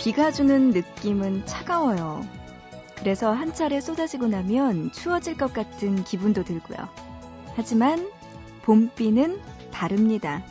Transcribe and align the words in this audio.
비가 0.00 0.30
주는 0.32 0.70
느낌은 0.70 1.44
차가워요. 1.44 2.26
그래서 2.96 3.32
한 3.32 3.52
차례 3.52 3.82
쏟아지고 3.82 4.28
나면 4.28 4.92
추워질 4.92 5.36
것 5.36 5.52
같은 5.52 6.04
기분도 6.04 6.42
들고요. 6.42 6.78
하지만 7.54 8.10
봄비는 8.62 9.38
다릅니다. 9.70 10.42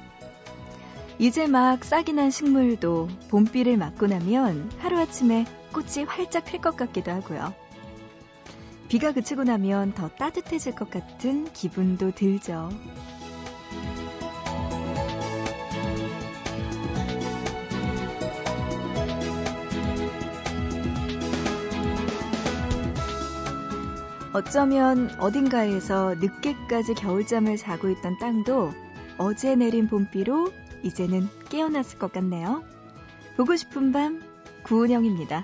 이제 1.17 1.47
막 1.47 1.83
싹이 1.83 2.13
난 2.13 2.29
식물도 2.29 3.09
봄비를 3.29 3.75
맞고 3.75 4.05
나면 4.05 4.71
하루아침에 4.77 5.47
꽃이 5.73 6.05
활짝 6.05 6.45
필 6.45 6.61
것 6.61 6.77
같기도 6.77 7.09
하고요. 7.11 7.51
비가 8.87 9.13
그치고 9.13 9.45
나면 9.45 9.93
더 9.93 10.09
따뜻해질 10.09 10.75
것 10.75 10.91
같은 10.91 11.51
기분도 11.53 12.11
들죠. 12.11 12.69
어쩌면 24.31 25.09
어딘가에서 25.19 26.15
늦게까지 26.15 26.93
겨울잠을 26.93 27.57
자고 27.57 27.89
있던 27.89 28.19
땅도 28.19 28.73
어제 29.17 29.55
내린 29.55 29.87
봄비로 29.87 30.51
이제는 30.83 31.27
깨어났을 31.49 31.97
것 31.97 32.13
같네요. 32.13 32.63
보고 33.37 33.55
싶은 33.55 33.91
밤 33.91 34.21
구은영입니다. 34.63 35.43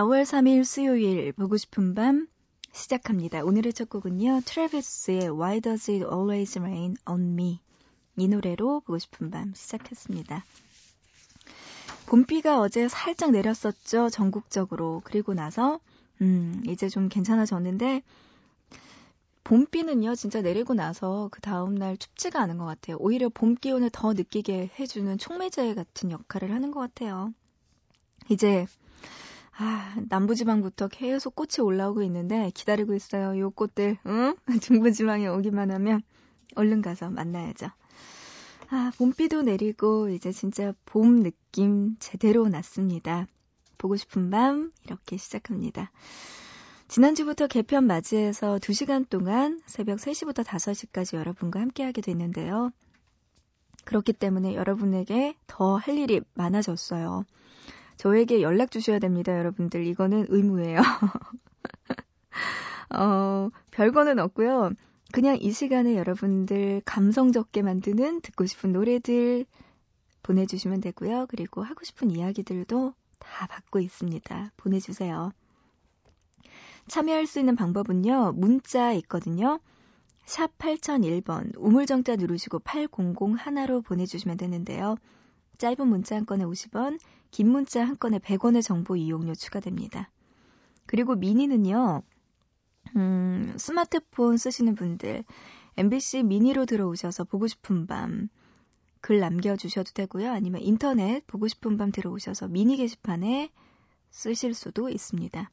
4월 0.00 0.22
3일 0.22 0.64
수요일 0.64 1.30
보고 1.32 1.58
싶은 1.58 1.94
밤 1.94 2.26
시작합니다. 2.72 3.44
오늘의 3.44 3.74
첫 3.74 3.90
곡은요. 3.90 4.40
트래비스의 4.46 5.28
Why 5.28 5.60
Does 5.60 5.90
It 5.90 6.06
Always 6.10 6.58
Rain 6.58 6.96
on 7.06 7.34
Me 7.34 7.60
이 8.16 8.28
노래로 8.28 8.80
보고 8.80 8.98
싶은 8.98 9.30
밤 9.30 9.52
시작했습니다. 9.54 10.42
봄비가 12.06 12.60
어제 12.60 12.88
살짝 12.88 13.32
내렸었죠. 13.32 14.08
전국적으로. 14.08 15.02
그리고 15.04 15.34
나서 15.34 15.80
음, 16.22 16.62
이제 16.66 16.88
좀 16.88 17.10
괜찮아졌는데 17.10 18.02
봄비는요, 19.44 20.14
진짜 20.14 20.40
내리고 20.40 20.72
나서 20.72 21.28
그 21.30 21.42
다음날 21.42 21.98
춥지가 21.98 22.40
않은 22.40 22.56
것 22.56 22.64
같아요. 22.64 22.96
오히려 23.00 23.28
봄 23.28 23.54
기온을 23.54 23.90
더 23.92 24.14
느끼게 24.14 24.70
해주는 24.78 25.18
촉매제 25.18 25.74
같은 25.74 26.10
역할을 26.10 26.52
하는 26.52 26.70
것 26.70 26.80
같아요. 26.80 27.34
이제 28.30 28.66
아, 29.62 29.94
남부지방부터 30.08 30.88
계속 30.88 31.34
꽃이 31.34 31.62
올라오고 31.62 32.02
있는데 32.04 32.50
기다리고 32.54 32.94
있어요. 32.94 33.38
요 33.38 33.50
꽃들, 33.50 33.98
응? 34.06 34.34
중부지방에 34.62 35.26
오기만 35.28 35.70
하면 35.70 36.00
얼른 36.56 36.80
가서 36.80 37.10
만나야죠. 37.10 37.66
아, 38.70 38.90
봄비도 38.96 39.42
내리고 39.42 40.08
이제 40.08 40.32
진짜 40.32 40.72
봄 40.86 41.22
느낌 41.22 41.96
제대로 41.98 42.48
났습니다. 42.48 43.26
보고 43.76 43.96
싶은 43.96 44.30
밤 44.30 44.72
이렇게 44.84 45.18
시작합니다. 45.18 45.90
지난주부터 46.88 47.46
개편 47.46 47.86
맞이해서 47.86 48.58
2시간 48.58 49.06
동안 49.10 49.60
새벽 49.66 49.98
3시부터 49.98 50.42
5시까지 50.42 51.16
여러분과 51.18 51.60
함께하게 51.60 52.00
됐는데요. 52.00 52.70
그렇기 53.84 54.14
때문에 54.14 54.54
여러분에게 54.54 55.34
더 55.46 55.76
할 55.76 55.98
일이 55.98 56.22
많아졌어요. 56.34 57.24
저에게 58.00 58.40
연락 58.40 58.70
주셔야 58.70 58.98
됩니다, 58.98 59.36
여러분들. 59.36 59.86
이거는 59.86 60.24
의무예요. 60.30 60.78
어, 62.88 63.50
별거는 63.72 64.18
없고요. 64.18 64.70
그냥 65.12 65.36
이 65.38 65.50
시간에 65.52 65.98
여러분들 65.98 66.80
감성 66.86 67.30
적게 67.30 67.60
만드는 67.60 68.22
듣고 68.22 68.46
싶은 68.46 68.72
노래들 68.72 69.44
보내주시면 70.22 70.80
되고요. 70.80 71.26
그리고 71.28 71.62
하고 71.62 71.84
싶은 71.84 72.10
이야기들도 72.10 72.94
다 73.18 73.46
받고 73.46 73.80
있습니다. 73.80 74.52
보내주세요. 74.56 75.32
참여할 76.88 77.26
수 77.26 77.38
있는 77.38 77.54
방법은요. 77.54 78.32
문자 78.32 78.94
있거든요. 78.94 79.60
샵 80.24 80.56
8001번 80.56 81.52
우물정자 81.58 82.16
누르시고 82.16 82.60
800 82.60 82.90
하나로 83.36 83.82
보내주시면 83.82 84.38
되는데요. 84.38 84.96
짧은 85.58 85.86
문자 85.86 86.16
한 86.16 86.24
건에 86.24 86.44
50원, 86.44 86.98
긴 87.30 87.50
문자 87.50 87.84
한 87.84 87.98
건에 87.98 88.18
100원의 88.18 88.62
정보 88.62 88.96
이용료 88.96 89.34
추가됩니다. 89.34 90.10
그리고 90.86 91.14
미니는요, 91.14 92.02
음, 92.96 93.54
스마트폰 93.56 94.36
쓰시는 94.36 94.74
분들, 94.74 95.24
MBC 95.76 96.24
미니로 96.24 96.66
들어오셔서 96.66 97.24
보고 97.24 97.46
싶은 97.46 97.86
밤, 97.86 98.28
글 99.00 99.20
남겨주셔도 99.20 99.92
되고요. 99.92 100.30
아니면 100.30 100.60
인터넷 100.62 101.26
보고 101.26 101.48
싶은 101.48 101.76
밤 101.76 101.90
들어오셔서 101.92 102.48
미니 102.48 102.76
게시판에 102.76 103.50
쓰실 104.10 104.54
수도 104.54 104.88
있습니다. 104.88 105.50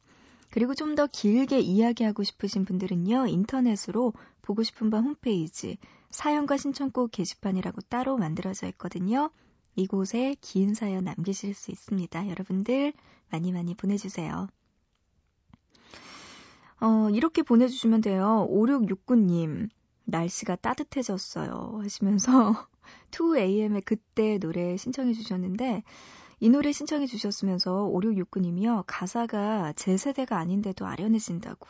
그리고 0.50 0.74
좀 0.74 0.96
더 0.96 1.06
길게 1.08 1.60
이야기하고 1.60 2.24
싶으신 2.24 2.66
분들은요, 2.66 3.28
인터넷으로 3.28 4.14
보고 4.42 4.64
싶은 4.64 4.90
밤 4.90 5.04
홈페이지, 5.06 5.78
사연과 6.10 6.58
신청곡 6.58 7.12
게시판이라고 7.12 7.82
따로 7.90 8.18
만들어져 8.18 8.68
있거든요. 8.70 9.30
이곳에 9.78 10.36
긴 10.42 10.74
사연 10.74 11.06
남기실 11.06 11.54
수 11.54 11.72
있습니다. 11.72 12.30
여러분들 12.30 12.94
많이 13.30 13.52
많이 13.52 13.76
보내주세요. 13.76 14.48
어, 16.80 17.10
이렇게 17.12 17.44
보내주시면 17.44 18.02
돼요. 18.02 18.48
5669님, 18.52 19.70
날씨가 20.06 20.58
따뜻해졌어요. 20.58 21.80
하시면서 21.84 22.68
2AM의 23.12 23.84
그때 23.86 24.40
노래 24.40 24.78
신청해 24.78 25.14
주셨는데, 25.14 25.84
이 26.40 26.50
노래 26.50 26.72
신청해 26.72 27.06
주셨으면서 27.06 27.92
5669님이요. 27.94 28.84
가사가 28.88 29.74
제 29.76 29.98
세대가 29.98 30.38
아닌데도 30.38 30.86
아련해진다고 30.86 31.68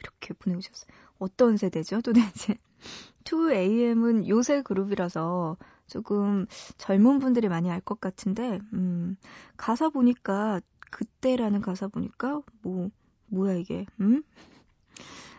이렇게 0.00 0.34
보내주셨어요. 0.34 0.90
어떤 1.18 1.56
세대죠 1.56 2.02
도대체? 2.02 2.56
2AM은 3.24 4.28
요새 4.28 4.62
그룹이라서 4.62 5.56
조금 5.88 6.46
젊은 6.78 7.18
분들이 7.18 7.48
많이 7.48 7.70
알 7.70 7.80
것 7.80 8.00
같은데, 8.00 8.60
음, 8.74 9.16
가사 9.56 9.88
보니까, 9.90 10.60
그때라는 10.90 11.60
가사 11.62 11.88
보니까, 11.88 12.42
뭐, 12.62 12.90
뭐야 13.28 13.54
이게, 13.54 13.86
음? 14.00 14.22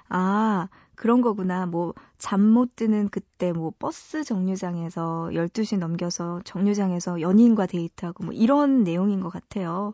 아, 0.10 0.68
그런 0.96 1.22
거구나. 1.22 1.66
뭐, 1.66 1.94
잠 2.18 2.42
못 2.42 2.76
드는 2.76 3.10
그때 3.10 3.52
뭐, 3.54 3.72
버스 3.80 4.24
정류장에서 4.24 5.32
12시 5.34 5.78
넘겨서 5.78 6.42
정류장에서 6.46 7.22
연인과 7.22 7.68
데이트하고 7.68 8.26
뭐, 8.26 8.34
이런 8.34 8.84
내용인 8.84 9.22
것 9.22 9.30
같아요. 9.30 9.94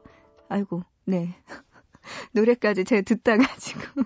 아이고, 0.50 0.84
네. 1.06 1.36
노래까지 2.34 2.86
제가 2.86 3.02
듣다가 3.04 3.46
지금. 3.58 4.04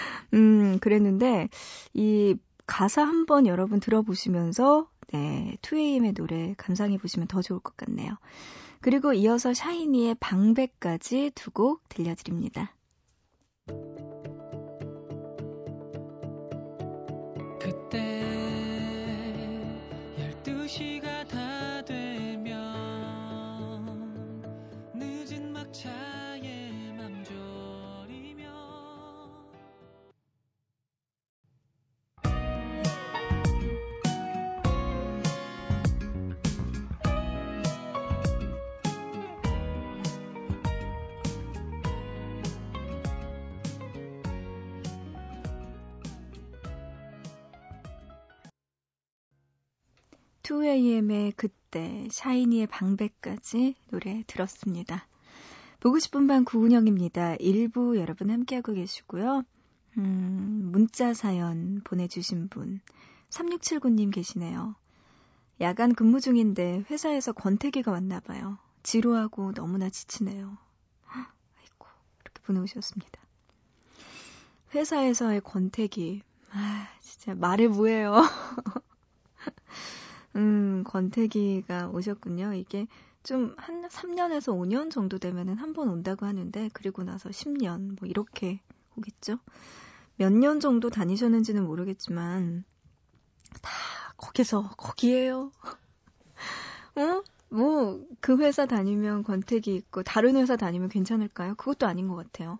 음, 0.34 0.78
그랬는데, 0.80 1.48
이 1.94 2.36
가사 2.66 3.02
한번 3.02 3.46
여러분 3.46 3.80
들어보시면서, 3.80 4.88
네, 5.12 5.56
2AM의 5.62 6.14
노래 6.14 6.54
감상해 6.56 6.98
보시면 6.98 7.28
더 7.28 7.42
좋을 7.42 7.60
것 7.60 7.76
같네요. 7.76 8.16
그리고 8.80 9.12
이어서 9.12 9.54
샤이니의 9.54 10.16
방배까지 10.20 11.32
두 11.34 11.50
곡 11.52 11.88
들려드립니다. 11.88 12.74
그때 17.60 18.22
12시가 20.18 21.26
다 21.28 21.82
되면 21.84 22.54
늦은 24.94 25.52
막차 25.52 25.90
2AM의 50.66 51.32
그때, 51.36 52.08
샤이니의 52.10 52.66
방배까지 52.66 53.76
노래 53.90 54.24
들었습니다. 54.26 55.06
보고 55.78 55.98
싶은 56.00 56.26
밤 56.26 56.44
구은영입니다. 56.44 57.36
일부 57.36 57.96
여러분 57.96 58.30
함께하고 58.30 58.72
계시고요. 58.72 59.44
음, 59.98 60.68
문자 60.72 61.14
사연 61.14 61.82
보내주신 61.84 62.48
분, 62.48 62.80
3679님 63.30 64.12
계시네요. 64.12 64.74
야간 65.60 65.94
근무 65.94 66.20
중인데 66.20 66.84
회사에서 66.90 67.32
권태기가 67.32 67.92
왔나 67.92 68.18
봐요. 68.20 68.58
지루하고 68.82 69.52
너무나 69.52 69.88
지치네요. 69.88 70.58
아이고, 71.06 71.86
이렇게 72.22 72.42
보내오셨습니다. 72.42 73.20
회사에서의 74.74 75.42
권태기. 75.42 76.22
아, 76.50 76.88
진짜 77.00 77.34
말을 77.36 77.68
뭐해요. 77.68 78.16
음, 80.36 80.84
권태기가 80.84 81.88
오셨군요. 81.90 82.54
이게 82.54 82.86
좀 83.24 83.54
한 83.58 83.88
3년에서 83.88 84.52
5년 84.54 84.90
정도 84.90 85.18
되면은 85.18 85.56
한 85.56 85.72
번 85.72 85.88
온다고 85.88 86.26
하는데, 86.26 86.70
그리고 86.72 87.02
나서 87.02 87.30
10년, 87.32 87.96
뭐 87.98 88.08
이렇게 88.08 88.60
오겠죠? 88.96 89.38
몇 90.16 90.32
년 90.32 90.60
정도 90.60 90.90
다니셨는지는 90.90 91.64
모르겠지만, 91.66 92.64
다 93.62 93.70
거기서, 94.16 94.70
거기에요. 94.76 95.52
어? 96.96 97.22
뭐, 97.50 98.00
그 98.20 98.36
회사 98.38 98.66
다니면 98.66 99.22
권태기 99.22 99.74
있고, 99.76 100.02
다른 100.02 100.36
회사 100.36 100.56
다니면 100.56 100.88
괜찮을까요? 100.88 101.54
그것도 101.56 101.86
아닌 101.86 102.08
것 102.08 102.16
같아요. 102.16 102.58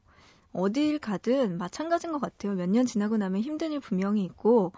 어딜 0.53 0.99
가든 0.99 1.59
마찬가지인 1.59 2.13
것 2.13 2.21
같아요. 2.21 2.55
몇 2.55 2.69
년 2.71 2.87
지나고 2.87 3.17
나면 3.19 3.43
힘든 3.43 3.73
일 3.73 3.81
분명히 3.81 4.25
있고, 4.25 4.73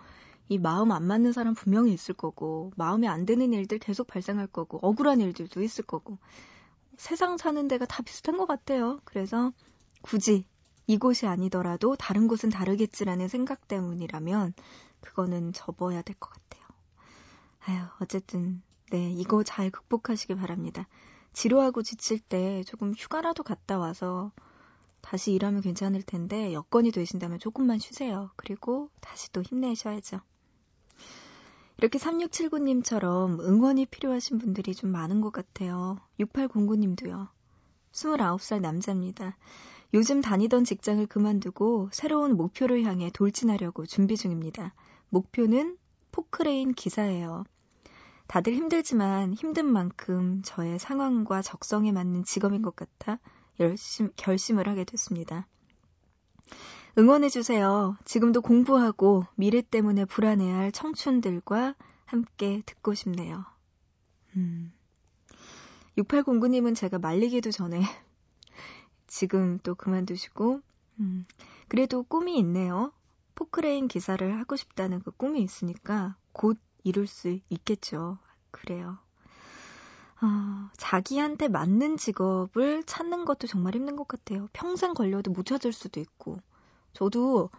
이 0.48 0.58
마음 0.58 0.92
안 0.92 1.04
맞는 1.06 1.32
사람 1.32 1.54
분명히 1.54 1.92
있을 1.92 2.14
거고, 2.14 2.72
마음에 2.76 3.06
안 3.06 3.26
드는 3.26 3.52
일들 3.52 3.78
계속 3.78 4.06
발생할 4.06 4.46
거고, 4.48 4.78
억울한 4.82 5.20
일들도 5.20 5.62
있을 5.62 5.84
거고, 5.84 6.18
세상 6.96 7.36
사는 7.38 7.68
데가 7.68 7.86
다 7.86 8.02
비슷한 8.02 8.36
것 8.36 8.46
같아요. 8.46 9.00
그래서 9.04 9.52
굳이 10.02 10.46
이곳이 10.86 11.26
아니더라도 11.26 11.96
다른 11.96 12.28
곳은 12.28 12.50
다르겠지라는 12.50 13.28
생각 13.28 13.68
때문이라면, 13.68 14.54
그거는 15.00 15.52
접어야 15.52 16.02
될 16.02 16.16
것 16.18 16.30
같아요. 16.30 16.64
아유, 17.66 17.80
어쨌든, 18.00 18.62
네, 18.90 19.10
이거 19.12 19.42
잘 19.42 19.70
극복하시길 19.70 20.36
바랍니다. 20.36 20.88
지루하고 21.32 21.82
지칠 21.82 22.18
때 22.18 22.64
조금 22.64 22.92
휴가라도 22.94 23.42
갔다 23.42 23.78
와서 23.78 24.32
다시 25.02 25.32
일하면 25.32 25.60
괜찮을 25.62 26.02
텐데 26.02 26.52
여건이 26.52 26.90
되신다면 26.92 27.38
조금만 27.38 27.78
쉬세요. 27.78 28.30
그리고 28.36 28.90
다시 29.00 29.30
또 29.32 29.42
힘내셔야죠. 29.42 30.20
이렇게 31.80 31.96
3679님처럼 31.98 33.40
응원이 33.40 33.86
필요하신 33.86 34.38
분들이 34.38 34.74
좀 34.74 34.90
많은 34.90 35.20
것 35.20 35.32
같아요. 35.32 35.98
6809님도요. 36.18 37.28
29살 37.92 38.60
남자입니다. 38.60 39.36
요즘 39.94 40.20
다니던 40.20 40.64
직장을 40.64 41.06
그만두고 41.06 41.88
새로운 41.92 42.36
목표를 42.36 42.82
향해 42.82 43.10
돌진하려고 43.10 43.86
준비 43.86 44.16
중입니다. 44.16 44.74
목표는 45.08 45.78
포크레인 46.10 46.74
기사예요. 46.74 47.44
다들 48.26 48.54
힘들지만 48.54 49.32
힘든 49.32 49.64
만큼 49.66 50.42
저의 50.44 50.80
상황과 50.80 51.42
적성에 51.42 51.92
맞는 51.92 52.24
직업인 52.24 52.60
것 52.60 52.74
같아 52.74 53.20
열심, 53.60 54.10
결심을 54.16 54.68
하게 54.68 54.82
됐습니다. 54.82 55.46
응원해주세요. 56.98 57.96
지금도 58.04 58.42
공부하고 58.42 59.24
미래 59.36 59.62
때문에 59.62 60.04
불안해할 60.04 60.72
청춘들과 60.72 61.76
함께 62.04 62.62
듣고 62.66 62.94
싶네요. 62.94 63.44
음. 64.34 64.72
6809님은 65.96 66.74
제가 66.74 66.98
말리기도 66.98 67.52
전에 67.52 67.80
지금 69.06 69.60
또 69.62 69.76
그만두시고, 69.76 70.60
음. 70.98 71.26
그래도 71.68 72.02
꿈이 72.02 72.36
있네요. 72.38 72.92
포크레인 73.36 73.86
기사를 73.86 74.36
하고 74.36 74.56
싶다는 74.56 75.00
그 75.00 75.12
꿈이 75.12 75.40
있으니까 75.42 76.16
곧 76.32 76.58
이룰 76.82 77.06
수 77.06 77.38
있겠죠. 77.48 78.18
그래요. 78.50 78.98
어, 80.20 80.70
자기한테 80.76 81.46
맞는 81.46 81.96
직업을 81.96 82.82
찾는 82.82 83.24
것도 83.24 83.46
정말 83.46 83.76
힘든 83.76 83.94
것 83.94 84.08
같아요. 84.08 84.48
평생 84.52 84.94
걸려도 84.94 85.30
못 85.30 85.46
찾을 85.46 85.72
수도 85.72 86.00
있고. 86.00 86.40
저도 86.98 87.50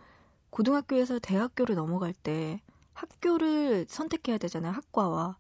고등학교에서 0.50 1.18
대학교를 1.20 1.76
넘어갈 1.76 2.12
때 2.14 2.62
학교를 2.94 3.86
선택해야 3.88 4.38
되잖아요, 4.38 4.74
학과와. 4.74 5.38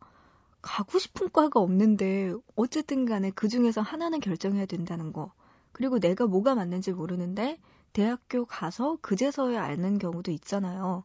가고 0.62 1.00
싶은 1.00 1.30
과가 1.34 1.60
없는데, 1.60 2.34
어쨌든 2.56 3.06
간에 3.06 3.31
그 3.31 3.50
중에서 3.50 3.81
하나는 3.81 4.22
결정해야 4.22 4.66
된다는 4.66 5.12
거. 5.12 5.34
그리고 5.73 6.00
내가 6.00 6.28
뭐가 6.28 6.56
맞는지 6.56 6.94
모르는데, 6.94 7.59
대학교 7.92 8.45
가서 8.45 8.97
그제서야 9.02 9.62
아는 9.66 9.97
경우도 10.00 10.31
있잖아요. 10.31 11.04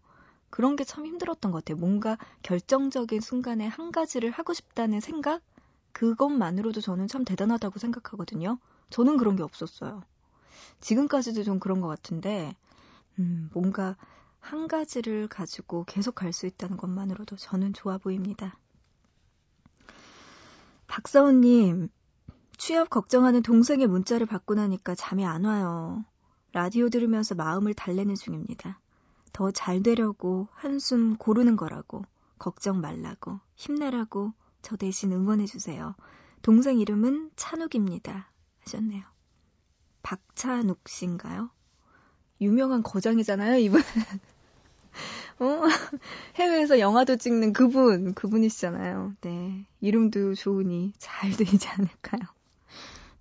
그런 0.50 0.76
게 0.76 0.84
참 0.84 1.04
힘들었던 1.04 1.50
것 1.50 1.64
같아요. 1.64 1.78
뭔가 1.80 2.16
결정적인 2.42 3.20
순간에 3.20 3.66
한 3.66 3.90
가지를 3.90 4.30
하고 4.30 4.54
싶다는 4.54 5.00
생각? 5.00 5.42
그것만으로도 5.92 6.80
저는 6.80 7.08
참 7.08 7.24
대단하다고 7.24 7.80
생각하거든요. 7.80 8.58
저는 8.90 9.16
그런 9.16 9.34
게 9.34 9.42
없었어요. 9.42 10.02
지금까지도 10.80 11.42
좀 11.44 11.58
그런 11.58 11.80
것 11.80 11.88
같은데, 11.88 12.54
음, 13.18 13.50
뭔가 13.52 13.96
한 14.40 14.68
가지를 14.68 15.28
가지고 15.28 15.84
계속 15.84 16.14
갈 16.14 16.32
수 16.32 16.46
있다는 16.46 16.76
것만으로도 16.76 17.36
저는 17.36 17.72
좋아 17.72 17.98
보입니다. 17.98 18.58
박사원님, 20.86 21.88
취업 22.56 22.90
걱정하는 22.90 23.42
동생의 23.42 23.86
문자를 23.86 24.26
받고 24.26 24.54
나니까 24.54 24.94
잠이 24.94 25.24
안 25.24 25.44
와요. 25.44 26.04
라디오 26.52 26.88
들으면서 26.88 27.34
마음을 27.34 27.74
달래는 27.74 28.14
중입니다. 28.14 28.80
더 29.32 29.50
잘 29.50 29.82
되려고 29.82 30.48
한숨 30.52 31.16
고르는 31.16 31.56
거라고, 31.56 32.04
걱정 32.38 32.80
말라고, 32.80 33.40
힘내라고 33.56 34.32
저 34.62 34.76
대신 34.76 35.12
응원해주세요. 35.12 35.96
동생 36.42 36.78
이름은 36.78 37.30
찬욱입니다. 37.36 38.30
하셨네요. 38.60 39.04
박찬욱 40.02 40.86
씨인가요? 40.88 41.50
유명한 42.40 42.82
거장이잖아요, 42.82 43.56
이분. 43.58 43.80
어? 45.40 45.62
해외에서 46.36 46.78
영화도 46.78 47.16
찍는 47.16 47.52
그분, 47.52 48.14
그분이시잖아요. 48.14 49.14
네. 49.20 49.66
이름도 49.80 50.34
좋으니 50.34 50.92
잘 50.98 51.30
되지 51.32 51.68
않을까요? 51.68 52.20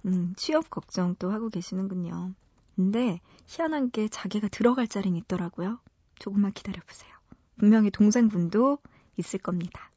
음, 0.05 0.33
취업 0.35 0.69
걱정 0.69 1.15
또 1.17 1.31
하고 1.31 1.49
계시는군요. 1.49 2.33
근데 2.75 3.19
희한한 3.47 3.91
게 3.91 4.07
자기가 4.07 4.47
들어갈 4.47 4.87
자리는 4.87 5.17
있더라고요. 5.19 5.79
조금만 6.19 6.53
기다려보세요. 6.53 7.11
분명히 7.57 7.91
동생분도 7.91 8.79
있을 9.17 9.39
겁니다. 9.39 9.91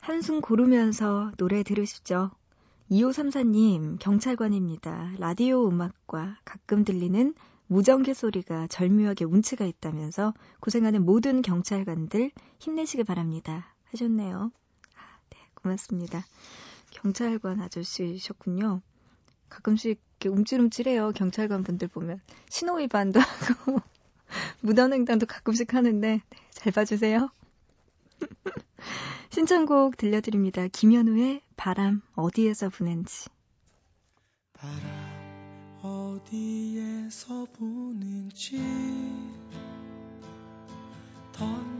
한숨 0.00 0.40
고르면서 0.40 1.32
노래 1.38 1.62
들으시죠. 1.62 2.30
2534님, 2.90 3.98
경찰관입니다. 3.98 5.14
라디오 5.18 5.66
음악과 5.68 6.38
가끔 6.44 6.84
들리는 6.84 7.34
무전기 7.66 8.14
소리가 8.14 8.66
절묘하게 8.66 9.24
운치가 9.24 9.64
있다면서 9.64 10.34
고생하는 10.60 11.04
모든 11.04 11.42
경찰관들 11.42 12.30
힘내시길 12.58 13.04
바랍니다. 13.04 13.74
하셨네요. 13.90 14.50
아, 14.96 15.18
네, 15.30 15.38
고맙습니다. 15.54 16.24
경찰관 16.90 17.60
아저씨셨군요. 17.60 18.82
가끔씩 19.48 20.00
이렇게 20.24 20.28
움찔움찔해요. 20.28 21.12
경찰관 21.12 21.62
분들 21.62 21.88
보면. 21.88 22.20
신호 22.48 22.76
위반도 22.76 23.20
하고, 23.20 23.80
무단횡단도 24.60 25.26
가끔씩 25.26 25.74
하는데, 25.74 26.08
네, 26.08 26.22
잘 26.50 26.72
봐주세요. 26.72 27.30
신청곡 29.30 29.96
들려드립니다. 29.96 30.68
김현우의 30.68 31.42
바람 31.56 32.02
어디에서 32.14 32.68
부는지. 32.70 33.28
바람 34.52 35.03
어디에서 35.84 37.46
부는지 37.52 38.58
덧 41.30 41.73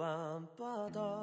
밤바다 0.00 1.19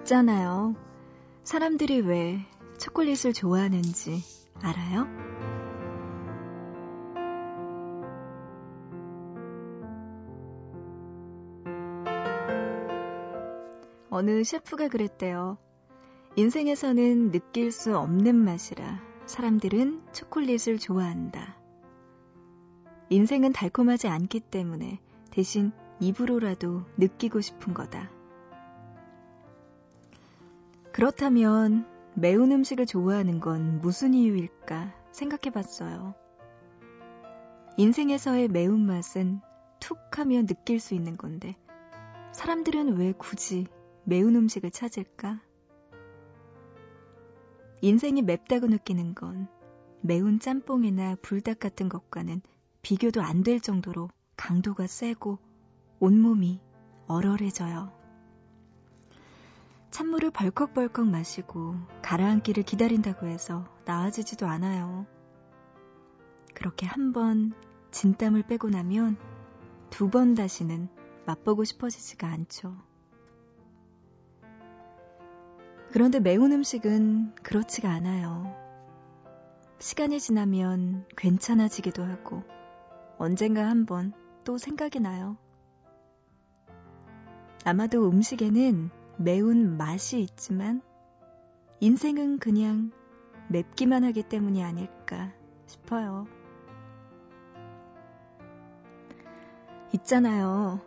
있잖아요. 0.00 0.74
사람들이 1.44 2.00
왜 2.00 2.40
초콜릿을 2.78 3.32
좋아하는지 3.32 4.22
알아요? 4.62 5.06
어느 14.10 14.42
셰프가 14.44 14.88
그랬대요. 14.88 15.56
인생에서는 16.36 17.30
느낄 17.30 17.72
수 17.72 17.96
없는 17.96 18.34
맛이라 18.36 19.00
사람들은 19.26 20.02
초콜릿을 20.12 20.78
좋아한다. 20.78 21.56
인생은 23.08 23.52
달콤하지 23.52 24.08
않기 24.08 24.40
때문에 24.40 25.00
대신 25.30 25.72
입으로라도 26.00 26.84
느끼고 26.96 27.40
싶은 27.40 27.74
거다. 27.74 28.19
그렇다면 30.92 31.86
매운 32.14 32.50
음식을 32.52 32.86
좋아하는 32.86 33.40
건 33.40 33.80
무슨 33.80 34.14
이유일까 34.14 34.92
생각해 35.12 35.52
봤어요. 35.52 36.14
인생에서의 37.76 38.48
매운맛은 38.48 39.40
툭 39.78 39.98
하면 40.18 40.46
느낄 40.46 40.80
수 40.80 40.94
있는 40.94 41.16
건데, 41.16 41.56
사람들은 42.32 42.96
왜 42.98 43.12
굳이 43.12 43.66
매운 44.04 44.36
음식을 44.36 44.70
찾을까? 44.70 45.40
인생이 47.80 48.22
맵다고 48.22 48.66
느끼는 48.66 49.14
건 49.14 49.48
매운 50.02 50.38
짬뽕이나 50.40 51.16
불닭 51.22 51.60
같은 51.60 51.88
것과는 51.88 52.42
비교도 52.82 53.22
안 53.22 53.42
될 53.42 53.60
정도로 53.60 54.10
강도가 54.36 54.86
세고 54.86 55.38
온몸이 56.00 56.60
얼얼해져요. 57.06 57.99
찬물을 59.90 60.30
벌컥벌컥 60.30 61.06
마시고 61.06 61.74
가라앉기를 62.02 62.62
기다린다고 62.62 63.26
해서 63.26 63.64
나아지지도 63.84 64.46
않아요. 64.46 65.06
그렇게 66.54 66.86
한 66.86 67.12
번 67.12 67.52
진땀을 67.90 68.44
빼고 68.44 68.68
나면 68.70 69.16
두 69.90 70.08
번 70.08 70.34
다시는 70.34 70.88
맛보고 71.26 71.64
싶어지지가 71.64 72.28
않죠. 72.28 72.76
그런데 75.90 76.20
매운 76.20 76.52
음식은 76.52 77.34
그렇지가 77.42 77.90
않아요. 77.90 78.54
시간이 79.80 80.20
지나면 80.20 81.06
괜찮아지기도 81.16 82.04
하고 82.04 82.44
언젠가 83.18 83.68
한번 83.68 84.12
또 84.44 84.56
생각이 84.56 85.00
나요. 85.00 85.36
아마도 87.64 88.08
음식에는 88.08 88.90
매운 89.22 89.76
맛이 89.76 90.18
있지만 90.20 90.80
인생은 91.80 92.38
그냥 92.38 92.90
맵기만 93.50 94.02
하기 94.04 94.22
때문이 94.22 94.64
아닐까 94.64 95.30
싶어요. 95.66 96.26
있잖아요. 99.92 100.80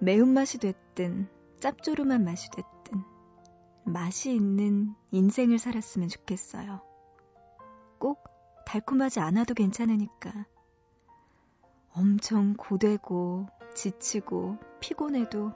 매운맛이 0.00 0.60
됐든 0.60 1.28
짭조름한 1.60 2.24
맛이 2.24 2.50
됐든 2.52 3.02
맛이 3.84 4.34
있는 4.34 4.94
인생을 5.10 5.58
살았으면 5.58 6.08
좋겠어요. 6.08 6.80
꼭 7.98 8.24
달콤하지 8.64 9.20
않아도 9.20 9.52
괜찮으니까. 9.52 10.46
엄청 11.92 12.54
고되고 12.54 13.46
지치고 13.74 14.56
피곤해도 14.80 15.52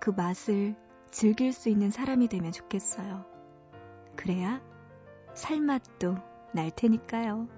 그 0.00 0.08
맛을 0.08 0.74
즐길 1.12 1.52
수 1.52 1.68
있는 1.68 1.90
사람이 1.90 2.28
되면 2.28 2.52
좋겠어요. 2.52 3.26
그래야 4.16 4.62
살맛도 5.34 6.16
날 6.54 6.70
테니까요. 6.70 7.48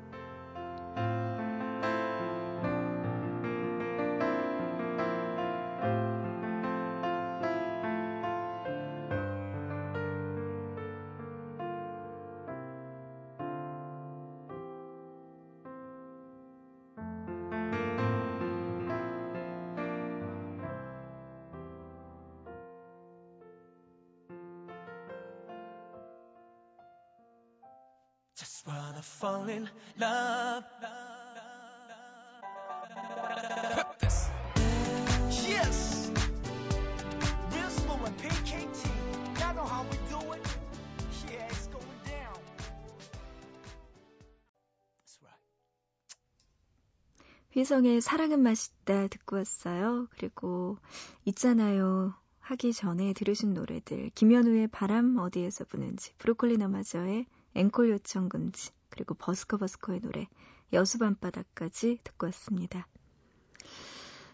휘성의 47.65 48.03
사랑은 48.03 48.43
맛있다 48.43 49.07
듣고 49.09 49.37
왔어요. 49.37 50.07
그리고 50.11 50.77
있잖아요. 51.25 52.13
하기 52.41 52.75
전에 52.75 53.15
들으신 53.15 53.55
노래들 53.55 54.11
김현우의 54.15 54.69
바람 54.69 55.17
어디에서 55.17 55.65
부는지 55.65 56.13
브로콜리 56.19 56.59
너마저의 56.59 57.25
앵콜 57.55 57.89
요청 57.89 58.29
금지 58.29 58.71
그리고 58.91 59.15
버스커 59.15 59.57
버스커의 59.57 60.03
노래 60.03 60.29
여수 60.75 60.99
밤바다까지 60.99 62.01
듣고 62.05 62.27
왔습니다. 62.27 62.87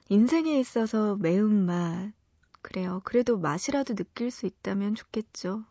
인생에 0.08 0.58
있어서 0.58 1.14
매운맛 1.14 2.12
그래요. 2.62 3.00
그래도 3.04 3.38
맛이라도 3.38 3.94
느낄 3.94 4.32
수 4.32 4.46
있다면 4.46 4.96
좋겠죠. 4.96 5.62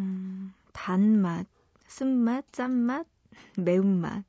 음, 0.00 0.52
단맛, 0.72 1.46
쓴맛, 1.86 2.52
짠맛, 2.52 3.06
매운맛 3.56 4.24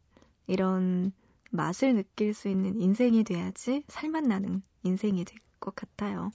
이런 0.46 1.12
맛을 1.52 1.96
느낄 1.96 2.34
수 2.34 2.48
있는 2.50 2.80
인생이 2.80 3.24
돼야지 3.24 3.84
살맛 3.88 4.24
나는 4.26 4.64
인생이 4.84 5.26
될 5.26 5.40
것 5.60 5.76
같아요. 5.76 6.32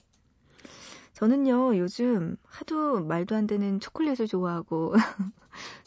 저는요, 1.13 1.77
요즘 1.77 2.37
하도 2.45 3.03
말도 3.05 3.35
안 3.35 3.47
되는 3.47 3.79
초콜릿을 3.79 4.27
좋아하고, 4.27 4.93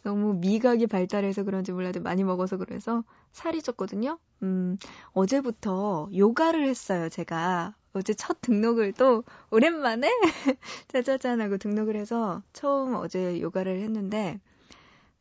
너무 0.04 0.34
미각이 0.34 0.86
발달해서 0.86 1.44
그런지 1.44 1.72
몰라도 1.72 2.00
많이 2.00 2.24
먹어서 2.24 2.56
그래서 2.58 3.04
살이 3.32 3.60
쪘거든요. 3.60 4.18
음, 4.42 4.78
어제부터 5.12 6.08
요가를 6.14 6.66
했어요, 6.68 7.08
제가. 7.08 7.74
어제 7.94 8.14
첫 8.14 8.40
등록을 8.42 8.92
또 8.94 9.24
오랜만에 9.50 10.10
짜자잔 10.88 11.40
하고 11.40 11.58
등록을 11.58 11.96
해서 11.96 12.42
처음 12.52 12.94
어제 12.94 13.40
요가를 13.40 13.80
했는데, 13.82 14.40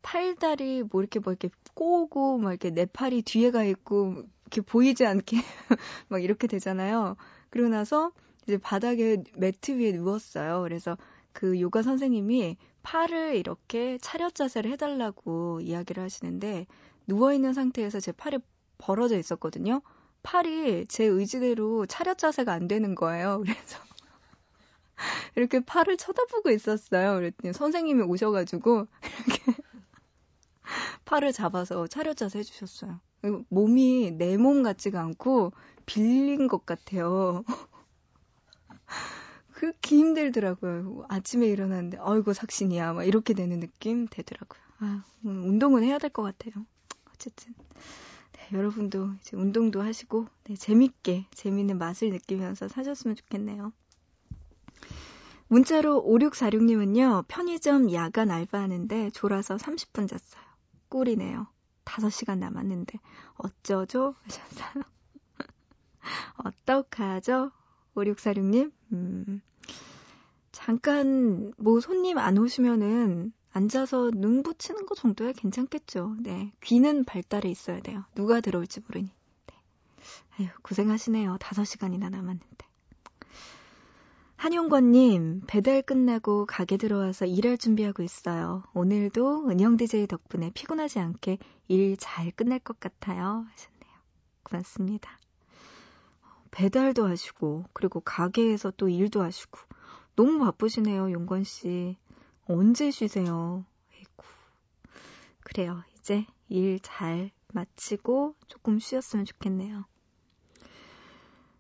팔다리 0.03 0.83
뭐 0.83 1.01
이렇게 1.01 1.19
뭐 1.19 1.33
이렇게 1.33 1.50
꼬고 1.74 2.38
막 2.38 2.51
이렇게 2.51 2.69
내 2.69 2.86
팔이 2.86 3.24
뒤에 3.24 3.50
가 3.50 3.63
있고 3.63 4.24
이렇게 4.43 4.62
보이지 4.62 5.05
않게 5.05 5.38
막 6.10 6.24
이렇게 6.24 6.45
되잖아요. 6.48 7.15
그러고 7.50 7.69
나서 7.69 8.12
이제 8.43 8.57
바닥에 8.57 9.24
매트 9.36 9.79
위에 9.79 9.93
누웠어요. 9.93 10.62
그래서 10.62 10.98
그 11.31 11.60
요가 11.60 11.81
선생님이 11.81 12.57
팔을 12.83 13.36
이렇게 13.36 13.98
차렷 14.01 14.36
자세를 14.36 14.72
해달라고 14.72 15.62
이야기를 15.62 16.03
하시는데 16.03 16.67
누워있는 17.07 17.53
상태에서 17.53 18.00
제 18.00 18.12
팔이 18.12 18.38
벌어져 18.77 19.17
있었거든요. 19.17 19.81
팔이 20.22 20.86
제 20.88 21.05
의지대로 21.05 21.86
차렷 21.86 22.17
자세가 22.17 22.51
안 22.51 22.67
되는 22.67 22.93
거예요. 22.95 23.41
그래서 23.45 23.79
이렇게 25.36 25.60
팔을 25.62 25.98
쳐다보고 25.98 26.51
있었어요. 26.51 27.15
그랬더니 27.15 27.53
선생님이 27.53 28.03
오셔가지고 28.03 28.88
이렇게 29.27 29.53
팔을 31.05 31.31
잡아서 31.33 31.88
차렷 31.88 32.15
자세 32.17 32.39
해주셨어요. 32.39 33.00
몸이 33.50 34.12
내 34.12 34.38
몸 34.38 34.63
같지가 34.63 35.01
않고 35.01 35.53
빌린 35.86 36.48
것 36.48 36.65
같아요. 36.65 37.43
그렇게 39.53 39.95
힘들더라고요. 39.98 41.05
아침에 41.10 41.48
일어났는데, 41.48 41.98
아이고, 42.01 42.33
삭신이야. 42.33 42.93
막 42.93 43.03
이렇게 43.05 43.33
되는 43.33 43.60
느낌 43.60 44.07
되더라고요. 44.07 44.62
아, 44.79 45.05
음, 45.25 45.43
운동은 45.50 45.83
해야 45.83 45.98
될 46.00 46.10
것 46.10 46.24
같아요. 46.24 46.65
어쨌든. 47.13 47.53
네, 48.33 48.57
여러분도 48.57 49.12
이제 49.22 49.38
운동도 49.38 49.81
하시고, 49.81 50.27
네, 50.45 50.55
재밌게, 50.55 51.27
재밌는 51.31 51.77
맛을 51.77 52.10
느끼면서 52.10 52.67
사셨으면 52.67 53.15
좋겠네요. 53.15 53.72
문자로 55.48 56.03
5646님은요, 56.03 57.25
편의점 57.27 57.93
야간 57.93 58.31
알바하는데 58.31 59.12
졸아서 59.12 59.55
30분 59.55 60.07
잤어요. 60.10 60.43
꿀이네요. 60.94 61.48
5시간 61.86 62.38
남았는데, 62.38 63.00
어쩌죠? 63.36 64.14
하셨어요. 64.22 64.84
어떡하죠? 66.46 67.52
5646님, 67.96 68.72
음, 68.92 69.42
잠깐, 70.51 71.51
뭐, 71.58 71.79
손님 71.79 72.20
안 72.20 72.38
오시면은, 72.38 73.34
앉아서 73.53 74.12
눈 74.14 74.44
붙이는 74.44 74.86
거 74.86 74.94
정도야 74.94 75.32
괜찮겠죠. 75.34 76.16
네. 76.20 76.53
귀는 76.62 77.06
발달해 77.06 77.50
있어야 77.50 77.82
돼요. 77.82 78.03
누가 78.16 78.40
들어올지 78.40 78.79
모르니. 78.82 79.12
네. 79.48 79.56
아유, 80.40 80.50
고생하시네요. 80.62 81.38
5시간이나 81.40 82.10
남았는데. 82.10 82.73
한용권님, 84.44 85.44
배달 85.48 85.82
끝나고 85.82 86.46
가게 86.46 86.75
들어와서 86.75 87.25
일할 87.25 87.58
준비하고 87.58 88.03
있어요. 88.03 88.62
오늘도 88.74 89.50
은영 89.50 89.77
DJ 89.77 90.06
덕분에 90.08 90.51
피곤하지 90.53 91.00
않게 91.00 91.38
일 91.70 91.96
잘 91.96 92.29
끝날 92.32 92.60
것 92.60 92.77
같아요. 92.77 93.46
하셨네요. 93.50 93.94
고맙습니다. 94.44 95.18
배달도 96.51 97.08
하시고, 97.08 97.64
그리고 97.72 98.01
가게에서 98.01 98.72
또 98.75 98.90
일도 98.90 99.24
하시고, 99.24 99.60
너무 100.18 100.40
바쁘시네요, 100.40 101.14
용건 101.14 101.46
씨. 101.46 101.96
언제 102.46 102.92
쉬세요? 102.92 103.64
에이구. 103.96 104.25
그래요. 105.46 105.82
이제 105.98 106.25
일 106.50 106.82
잘 106.82 107.32
마치고 107.53 108.36
조금 108.50 108.77
쉬었으면 108.77 109.24
좋겠네요. 109.24 109.86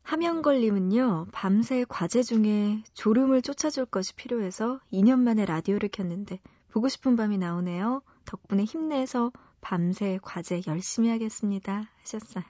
함영걸님은요, 0.03 1.27
밤새 1.31 1.85
과제 1.87 2.23
중에 2.23 2.83
졸음을 2.93 3.41
쫓아줄 3.41 3.85
것이 3.85 4.13
필요해서 4.15 4.79
2년 4.91 5.19
만에 5.19 5.45
라디오를 5.45 5.89
켰는데, 5.89 6.39
보고 6.69 6.89
싶은 6.89 7.15
밤이 7.15 7.37
나오네요. 7.37 8.01
덕분에 8.25 8.65
힘내서 8.65 9.31
밤새 9.61 10.19
과제 10.21 10.61
열심히 10.67 11.09
하겠습니다. 11.09 11.89
하셨어요. 12.01 12.43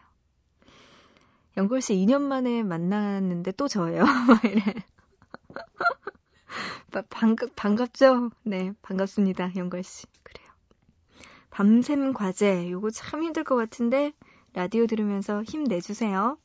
영걸 1.56 1.82
씨 1.82 1.94
2년 1.94 2.22
만에 2.22 2.63
만났는데 2.63 3.52
또 3.52 3.68
저예요. 3.68 4.04
막 4.28 4.44
이래. 4.44 4.62
반갑, 7.10 7.56
반갑죠? 7.56 8.32
네, 8.44 8.74
반갑습니다. 8.82 9.56
영걸 9.56 9.84
씨. 9.84 10.06
그래요. 10.24 10.48
밤샘 11.52 12.13
과제, 12.13 12.70
요거 12.72 12.89
참 12.89 13.24
힘들 13.24 13.44
것 13.44 13.56
같은데, 13.56 14.13
라디오 14.54 14.88
들으면서 14.88 15.44
힘내주세요. 15.44 16.38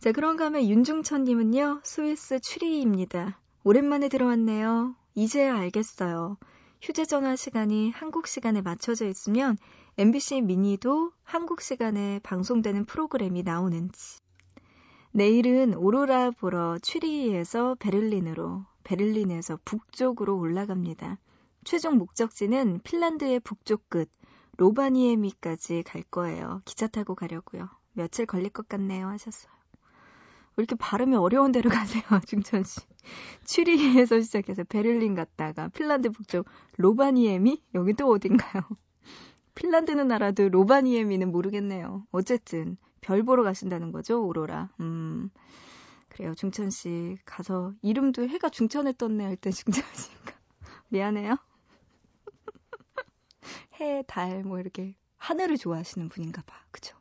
자, 0.00 0.12
그런가 0.12 0.46
하면 0.46 0.62
윤중천님은요, 0.62 1.82
스위스 1.84 2.40
추리입니다. 2.40 3.38
오랜만에 3.64 4.08
들어왔네요. 4.08 4.94
이제야 5.14 5.54
알겠어요. 5.54 6.38
휴대전화 6.80 7.36
시간이 7.36 7.90
한국 7.90 8.26
시간에 8.26 8.62
맞춰져 8.62 9.06
있으면 9.06 9.58
MBC 9.98 10.40
미니도 10.40 11.12
한국 11.22 11.60
시간에 11.60 12.18
방송되는 12.22 12.86
프로그램이 12.86 13.42
나오는지. 13.42 14.20
내일은 15.12 15.74
오로라 15.74 16.30
보러 16.30 16.78
취리에서 16.78 17.76
베를린으로, 17.78 18.64
베를린에서 18.84 19.58
북쪽으로 19.66 20.38
올라갑니다. 20.38 21.18
최종 21.64 21.98
목적지는 21.98 22.80
핀란드의 22.84 23.40
북쪽 23.40 23.90
끝, 23.90 24.08
로바니에미까지 24.56 25.82
갈 25.82 26.02
거예요. 26.04 26.62
기차 26.64 26.86
타고 26.86 27.14
가려고요. 27.14 27.68
며칠 27.92 28.24
걸릴 28.24 28.48
것 28.48 28.66
같네요. 28.66 29.08
하셨어요. 29.08 29.59
왜 30.60 30.62
이렇게 30.62 30.74
발음이 30.76 31.16
어려운 31.16 31.52
데로 31.52 31.70
가세요, 31.70 32.02
중천 32.26 32.64
씨. 32.64 32.80
취리에서 33.44 34.20
시작해서 34.20 34.62
베를린 34.64 35.14
갔다가 35.14 35.68
핀란드 35.68 36.10
북쪽 36.10 36.46
로바니에미? 36.76 37.62
여기 37.74 37.94
또 37.94 38.10
어딘가요? 38.10 38.62
핀란드는 39.54 40.12
알아도 40.12 40.50
로바니에미는 40.50 41.32
모르겠네요. 41.32 42.06
어쨌든 42.12 42.76
별 43.00 43.22
보러 43.22 43.42
가신다는 43.42 43.90
거죠, 43.90 44.22
오로라. 44.22 44.68
음. 44.80 45.30
그래요, 46.10 46.34
중천 46.34 46.68
씨 46.70 47.16
가서 47.24 47.72
이름도 47.80 48.28
해가 48.28 48.50
중천에 48.50 48.92
떴네 48.98 49.24
할 49.24 49.36
때 49.36 49.50
중천 49.50 49.82
씨가 49.94 50.34
미안해요. 50.90 51.36
해, 53.80 54.02
달, 54.06 54.42
뭐 54.42 54.60
이렇게 54.60 54.94
하늘을 55.16 55.56
좋아하시는 55.56 56.10
분인가 56.10 56.42
봐. 56.42 56.54
그죠? 56.70 56.94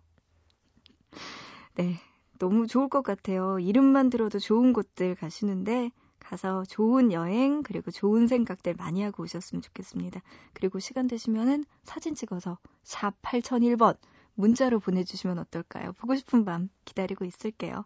네. 1.75 1.99
너무 2.39 2.67
좋을 2.67 2.89
것 2.89 3.03
같아요. 3.03 3.59
이름만 3.59 4.09
들어도 4.09 4.39
좋은 4.39 4.73
곳들 4.73 5.15
가시는데 5.15 5.91
가서 6.19 6.63
좋은 6.65 7.11
여행 7.11 7.63
그리고 7.63 7.91
좋은 7.91 8.27
생각들 8.27 8.75
많이 8.75 9.01
하고 9.03 9.23
오셨으면 9.23 9.61
좋겠습니다. 9.61 10.21
그리고 10.53 10.79
시간 10.79 11.07
되시면은 11.07 11.65
사진 11.83 12.15
찍어서 12.15 12.57
샵 12.83 13.21
8001번 13.21 13.97
문자로 14.35 14.79
보내주시면 14.79 15.37
어떨까요? 15.39 15.93
보고 15.93 16.15
싶은 16.15 16.45
밤 16.45 16.69
기다리고 16.85 17.25
있을게요. 17.25 17.85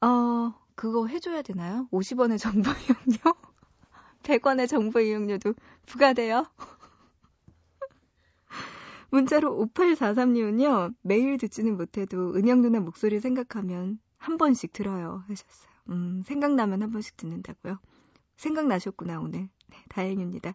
어, 0.00 0.54
그거 0.74 1.06
해줘야 1.06 1.42
되나요? 1.42 1.88
50원의 1.92 2.38
정보 2.38 2.70
이용료? 2.70 3.36
100원의 4.22 4.68
정보 4.68 5.00
이용료도 5.00 5.54
부과돼요? 5.86 6.44
문자로 9.10 9.68
5843님은요, 9.74 10.94
매일 11.02 11.38
듣지는 11.38 11.76
못해도 11.76 12.34
은영 12.34 12.60
누나 12.60 12.80
목소리 12.80 13.20
생각하면 13.20 13.98
한 14.18 14.36
번씩 14.36 14.72
들어요. 14.72 15.24
하셨어요. 15.28 15.68
음, 15.90 16.22
생각나면 16.26 16.82
한 16.82 16.92
번씩 16.92 17.16
듣는다고요? 17.16 17.78
생각나셨구나, 18.36 19.20
오늘. 19.20 19.48
네, 19.68 19.76
다행입니다. 19.88 20.54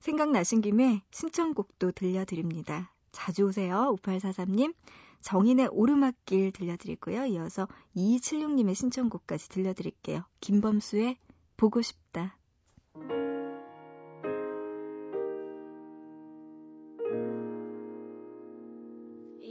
생각나신 0.00 0.60
김에 0.60 1.02
신청곡도 1.10 1.92
들려드립니다. 1.92 2.92
자주 3.10 3.44
오세요. 3.46 3.96
5843님. 4.02 4.74
정인의 5.20 5.68
오르막길 5.72 6.52
들려드리고요. 6.52 7.26
이어서 7.26 7.66
2276님의 7.96 8.74
신청곡까지 8.74 9.48
들려드릴게요. 9.48 10.22
김범수의 10.40 11.16
보고 11.56 11.82
싶다. 11.82 12.38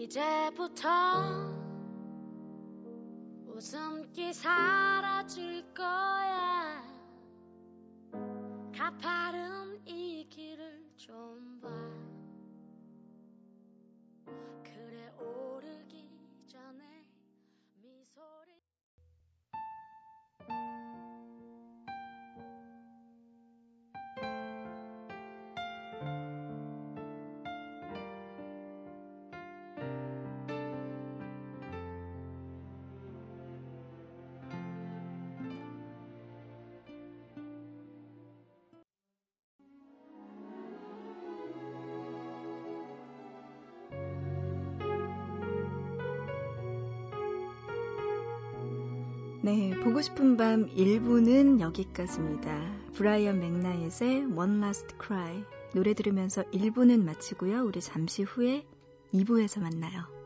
이제부터 0.08 0.88
웃음기 3.46 4.34
사라질 4.34 5.65
거야. 5.74 6.82
가파른 8.74 9.86
이 9.86 10.26
길을 10.30 10.93
좀 10.96 11.60
봐. 11.60 11.67
그래 14.63 15.12
오르기 15.20 15.96
네, 49.47 49.69
보고 49.81 50.01
싶은 50.01 50.36
밤 50.36 50.65
1부는 50.75 51.62
여기까지입니다. 51.62 52.51
브라이언 52.95 53.39
맥나잇의 53.39 54.25
One 54.36 54.57
Last 54.57 54.88
Cry 55.01 55.41
노래 55.73 55.93
들으면서 55.93 56.43
1부는 56.51 57.01
마치고요. 57.05 57.63
우리 57.63 57.79
잠시 57.79 58.23
후에 58.23 58.65
2부에서 59.13 59.62
만나요. 59.62 60.16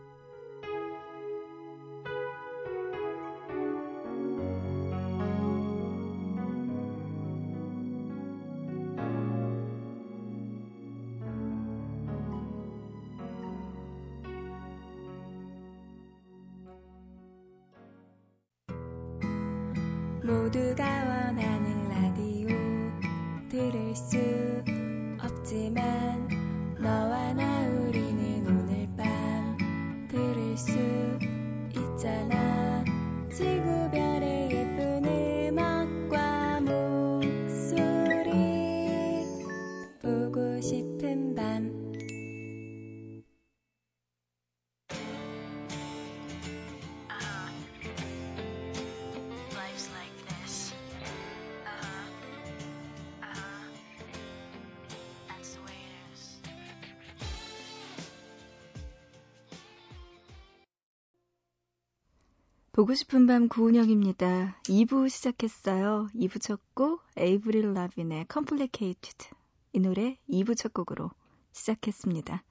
보고 62.81 62.95
싶은 62.95 63.27
밤 63.27 63.47
구은영입니다. 63.47 64.57
2부 64.63 65.07
시작했어요. 65.07 66.07
2부 66.15 66.41
첫 66.41 66.59
곡 66.73 67.03
에이브릴 67.15 67.75
라빈의 67.75 68.25
Complicated 68.33 69.29
이 69.73 69.79
노래 69.79 70.17
2부 70.27 70.57
첫 70.57 70.73
곡으로 70.73 71.11
시작했습니다. 71.51 72.43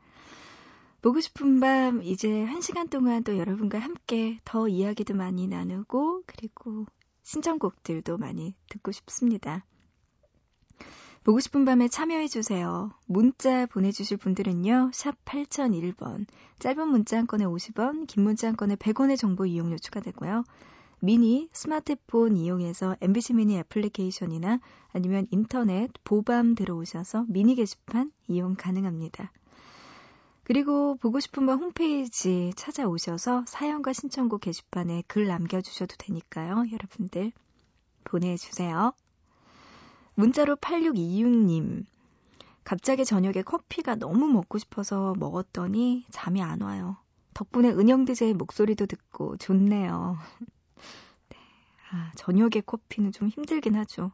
보고 1.03 1.19
싶은 1.19 1.59
밤 1.59 2.05
이제 2.05 2.29
1시간 2.29 2.89
동안 2.89 3.25
또 3.25 3.37
여러분과 3.39 3.81
함께 3.81 4.39
더 4.45 4.69
이야기도 4.69 5.15
많이 5.15 5.49
나누고 5.49 6.23
그리고 6.27 6.87
신청곡들도 7.25 8.17
많이 8.17 8.55
듣고 8.69 8.93
싶습니다. 8.93 9.65
보고 11.23 11.39
싶은 11.39 11.67
밤에 11.67 11.89
참여해주세요. 11.89 12.93
문자 13.07 13.67
보내주실 13.67 14.17
분들은요, 14.17 14.91
샵 14.95 15.23
8001번. 15.27 16.27
짧은 16.59 16.89
문자 16.89 17.19
한 17.19 17.27
건에 17.27 17.45
50원, 17.45 18.07
긴 18.07 18.25
문자 18.25 18.49
한 18.49 18.57
건에 18.57 18.75
100원의 18.75 19.19
정보 19.19 19.45
이용료 19.45 19.77
추가되고요. 19.77 20.45
미니, 21.01 21.51
스마트폰 21.53 22.39
이용해서 22.39 22.97
MBC 23.03 23.35
미니 23.35 23.59
애플리케이션이나 23.59 24.61
아니면 24.93 25.27
인터넷 25.31 25.91
보밤 26.05 26.55
들어오셔서 26.55 27.27
미니 27.29 27.55
게시판 27.55 28.13
이용 28.29 28.55
가능합니다. 28.55 29.31
그리고 30.45 30.97
보고 30.97 31.21
싶은 31.21 31.45
밤 31.45 31.59
홈페이지 31.59 32.53
찾아오셔서 32.57 33.45
사연과 33.47 33.93
신청곡 33.93 34.41
게시판에 34.41 35.05
글 35.07 35.27
남겨주셔도 35.27 35.97
되니까요. 35.99 36.65
여러분들 36.73 37.33
보내주세요. 38.05 38.93
문자로 40.21 40.57
8626님. 40.57 41.85
갑자기 42.65 43.05
저녁에 43.05 43.43
커피가 43.43 43.95
너무 43.97 44.29
먹고 44.29 44.59
싶어서 44.59 45.15
먹었더니 45.19 46.05
잠이 46.11 46.43
안 46.43 46.61
와요. 46.61 46.97
덕분에 47.35 47.71
은영 47.71 48.05
DJ의 48.05 48.35
목소리도 48.35 48.87
듣고 48.87 49.37
좋네요. 49.39 50.19
네. 51.31 51.39
아, 51.91 52.13
저녁에 52.17 52.61
커피는 52.65 53.13
좀 53.13 53.29
힘들긴 53.29 53.77
하죠. 53.77 54.13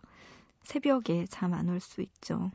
새벽에 0.62 1.26
잠 1.28 1.52
안 1.54 1.68
올 1.68 1.80
수 1.80 2.00
있죠. 2.02 2.50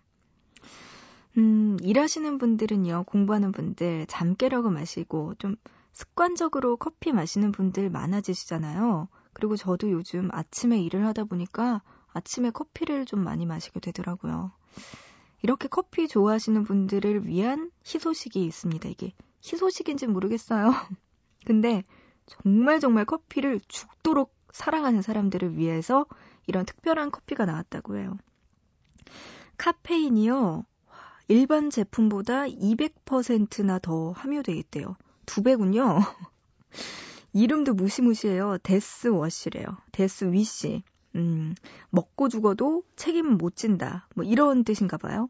음, 1.37 1.77
일하시는 1.81 2.37
분들은요, 2.37 3.05
공부하는 3.07 3.51
분들, 3.51 4.05
잠 4.07 4.35
깨려고 4.35 4.69
마시고, 4.69 5.35
좀 5.35 5.55
습관적으로 5.93 6.77
커피 6.77 7.11
마시는 7.13 7.51
분들 7.51 7.89
많아지시잖아요. 7.89 9.07
그리고 9.33 9.55
저도 9.55 9.91
요즘 9.91 10.29
아침에 10.31 10.81
일을 10.81 11.05
하다 11.05 11.25
보니까 11.25 11.81
아침에 12.13 12.51
커피를 12.51 13.05
좀 13.05 13.23
많이 13.23 13.45
마시게 13.45 13.79
되더라고요. 13.79 14.51
이렇게 15.41 15.67
커피 15.67 16.07
좋아하시는 16.07 16.63
분들을 16.63 17.25
위한 17.25 17.71
희소식이 17.85 18.43
있습니다. 18.45 18.89
이게 18.89 19.13
희소식인지 19.43 20.07
모르겠어요. 20.07 20.71
근데 21.45 21.83
정말 22.27 22.79
정말 22.79 23.05
커피를 23.05 23.59
죽도록 23.67 24.35
사랑하는 24.51 25.01
사람들을 25.01 25.57
위해서 25.57 26.05
이런 26.47 26.65
특별한 26.65 27.11
커피가 27.11 27.45
나왔다고 27.45 27.97
해요. 27.97 28.17
카페인이요. 29.57 30.65
일반 31.27 31.69
제품보다 31.69 32.45
200%나 32.45 33.79
더 33.79 34.11
함유되어 34.11 34.55
있대요. 34.55 34.95
두 35.25 35.43
배군요. 35.43 35.99
이름도 37.33 37.73
무시무시해요. 37.73 38.57
데스워시래요. 38.63 39.77
데스위시. 39.93 40.83
음, 41.15 41.55
먹고 41.89 42.29
죽어도 42.29 42.83
책임은 42.95 43.37
못 43.37 43.55
진다. 43.55 44.07
뭐 44.15 44.23
이런 44.23 44.63
뜻인가 44.63 44.97
봐요. 44.97 45.29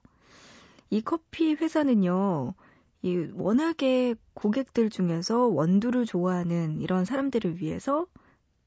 이 0.90 1.02
커피 1.02 1.54
회사는요, 1.54 2.54
이 3.02 3.30
워낙에 3.34 4.16
고객들 4.34 4.90
중에서 4.90 5.48
원두를 5.48 6.06
좋아하는 6.06 6.82
이런 6.82 7.06
사람들을 7.06 7.60
위해서 7.60 8.06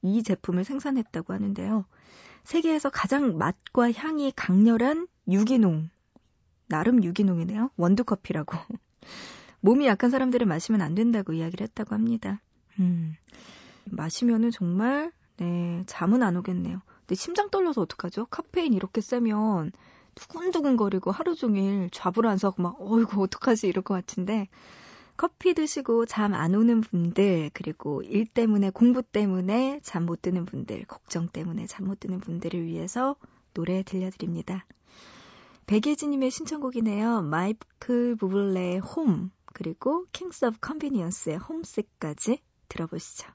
이 0.01 0.23
제품을 0.23 0.63
생산했다고 0.63 1.33
하는데요. 1.33 1.85
세계에서 2.43 2.89
가장 2.89 3.37
맛과 3.37 3.91
향이 3.91 4.31
강렬한 4.35 5.07
유기농. 5.27 5.89
나름 6.67 7.03
유기농이네요. 7.03 7.71
원두커피라고. 7.77 8.57
몸이 9.61 9.87
약한 9.87 10.09
사람들은 10.09 10.47
마시면 10.47 10.81
안 10.81 10.95
된다고 10.95 11.33
이야기를 11.33 11.63
했다고 11.63 11.95
합니다. 11.95 12.41
음, 12.79 13.15
마시면은 13.85 14.51
정말, 14.51 15.11
네, 15.37 15.83
잠은 15.87 16.21
안 16.21 16.35
오겠네요. 16.37 16.81
근데 17.05 17.15
심장 17.15 17.49
떨려서 17.49 17.81
어떡하죠? 17.81 18.25
카페인 18.27 18.73
이렇게 18.73 19.01
세면 19.01 19.71
두근두근거리고 20.15 21.11
하루 21.11 21.35
종일 21.35 21.89
좌불안석 21.91 22.61
막, 22.61 22.77
어이구, 22.79 23.21
어떡하지? 23.23 23.67
이럴 23.67 23.83
것 23.83 23.93
같은데, 23.93 24.47
커피 25.17 25.53
드시고 25.53 26.05
잠 26.05 26.33
안 26.33 26.55
오는 26.55 26.81
분들, 26.81 27.51
그리고 27.53 28.01
일 28.01 28.25
때문에, 28.25 28.69
공부 28.71 29.03
때문에 29.03 29.79
잠 29.83 30.05
못 30.05 30.21
드는 30.21 30.45
분들, 30.45 30.85
걱정 30.85 31.27
때문에 31.29 31.67
잠 31.67 31.85
못 31.85 31.99
드는 31.99 32.19
분들을 32.19 32.63
위해서 32.65 33.15
노래 33.53 33.83
들려드립니다. 33.83 34.65
백예진님의 35.67 36.31
신청곡이네요. 36.31 37.21
마이클 37.23 38.15
부블레의 38.15 38.79
홈. 38.79 39.31
그리고 39.53 40.05
Kings 40.11 40.45
of 40.45 40.57
Convenience의 40.59 41.37
Homesick까지 41.37 42.39
들어보시죠. 42.69 43.27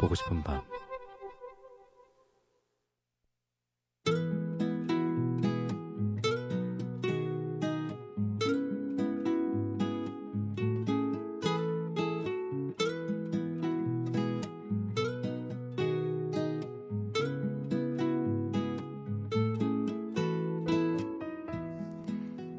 보고 0.00 0.14
싶은 0.14 0.42
밤. 0.42 0.62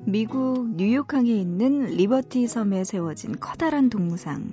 미국 0.06 0.76
뉴욕항에 0.76 1.32
있는 1.32 1.86
리버티 1.86 2.46
섬에 2.46 2.84
세워진 2.84 3.40
커다란 3.40 3.90
동상. 3.90 4.52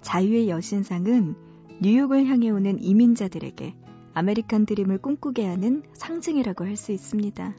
자유의 0.00 0.48
여신상은 0.48 1.45
뉴욕을 1.80 2.26
향해 2.26 2.50
오는 2.50 2.82
이민자들에게 2.82 3.74
아메리칸 4.14 4.64
드림을 4.64 4.98
꿈꾸게 4.98 5.46
하는 5.46 5.82
상징이라고 5.92 6.64
할 6.64 6.76
수 6.76 6.92
있습니다. 6.92 7.54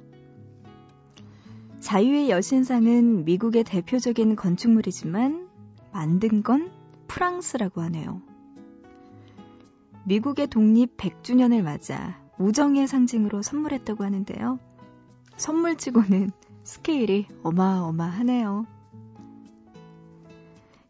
자유의 1.80 2.30
여신상은 2.32 3.26
미국의 3.26 3.64
대표적인 3.64 4.36
건축물이지만 4.36 5.48
만든 5.92 6.42
건 6.42 6.72
프랑스라고 7.08 7.82
하네요. 7.82 8.22
미국의 10.06 10.48
독립 10.48 10.98
100주년을 10.98 11.62
맞아 11.62 12.20
우정의 12.40 12.88
상징으로 12.88 13.42
선물했다고 13.42 14.04
하는데요. 14.04 14.60
선물치고는 15.38 16.32
스케일이 16.64 17.28
어마어마하네요. 17.44 18.66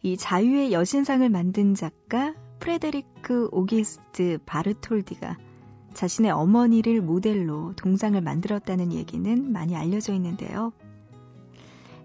이 0.04 0.16
자유의 0.16 0.72
여신상을 0.72 1.28
만든 1.30 1.76
작가 1.76 2.34
프레데리크 2.60 3.50
오기스트 3.52 4.40
바르톨디가 4.46 5.38
자신의 5.94 6.32
어머니를 6.32 7.02
모델로 7.02 7.74
동상을 7.76 8.20
만들었다는 8.22 8.94
얘기는 8.94 9.52
많이 9.52 9.76
알려져 9.76 10.14
있는데요. 10.14 10.72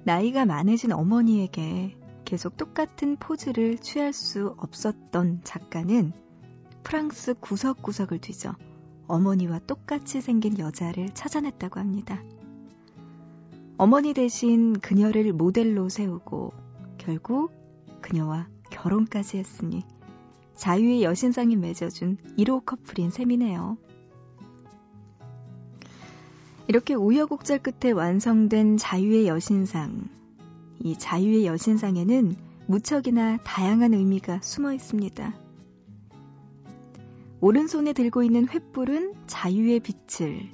나이가 0.04 0.44
많으신 0.44 0.92
어머니에게 0.92 1.96
계속 2.24 2.56
똑같은 2.56 3.16
포즈를 3.16 3.78
취할 3.78 4.12
수 4.12 4.54
없었던 4.56 5.42
작가는 5.44 6.12
프랑스 6.82 7.34
구석구석을 7.34 8.18
뒤져 8.20 8.54
어머니와 9.06 9.60
똑같이 9.66 10.20
생긴 10.20 10.58
여자를 10.58 11.10
찾아냈다고 11.12 11.78
합니다. 11.78 12.22
어머니 13.76 14.14
대신 14.14 14.72
그녀를 14.78 15.32
모델로 15.32 15.88
세우고 15.88 16.52
결국 16.98 17.52
그녀와 18.00 18.48
결혼까지 18.70 19.38
했으니 19.38 19.84
자유의 20.56 21.02
여신상이 21.02 21.56
맺어준 21.56 22.18
1호 22.38 22.64
커플인 22.64 23.10
셈이네요. 23.10 23.76
이렇게 26.68 26.94
우여곡절 26.94 27.58
끝에 27.58 27.92
완성된 27.92 28.76
자유의 28.76 29.26
여신상. 29.26 30.08
이 30.80 30.96
자유의 30.96 31.46
여신상에는 31.46 32.34
무척이나 32.66 33.38
다양한 33.44 33.94
의미가 33.94 34.40
숨어 34.42 34.72
있습니다. 34.72 35.34
오른손에 37.40 37.92
들고 37.92 38.22
있는 38.22 38.46
횃불은 38.46 39.14
자유의 39.26 39.80
빛을, 39.80 40.48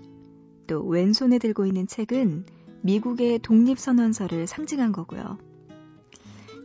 또 0.66 0.82
왼손에 0.86 1.38
들고 1.38 1.66
있는 1.66 1.86
책은 1.86 2.46
미국의 2.82 3.40
독립선언서를 3.40 4.46
상징한 4.46 4.92
거고요. 4.92 5.38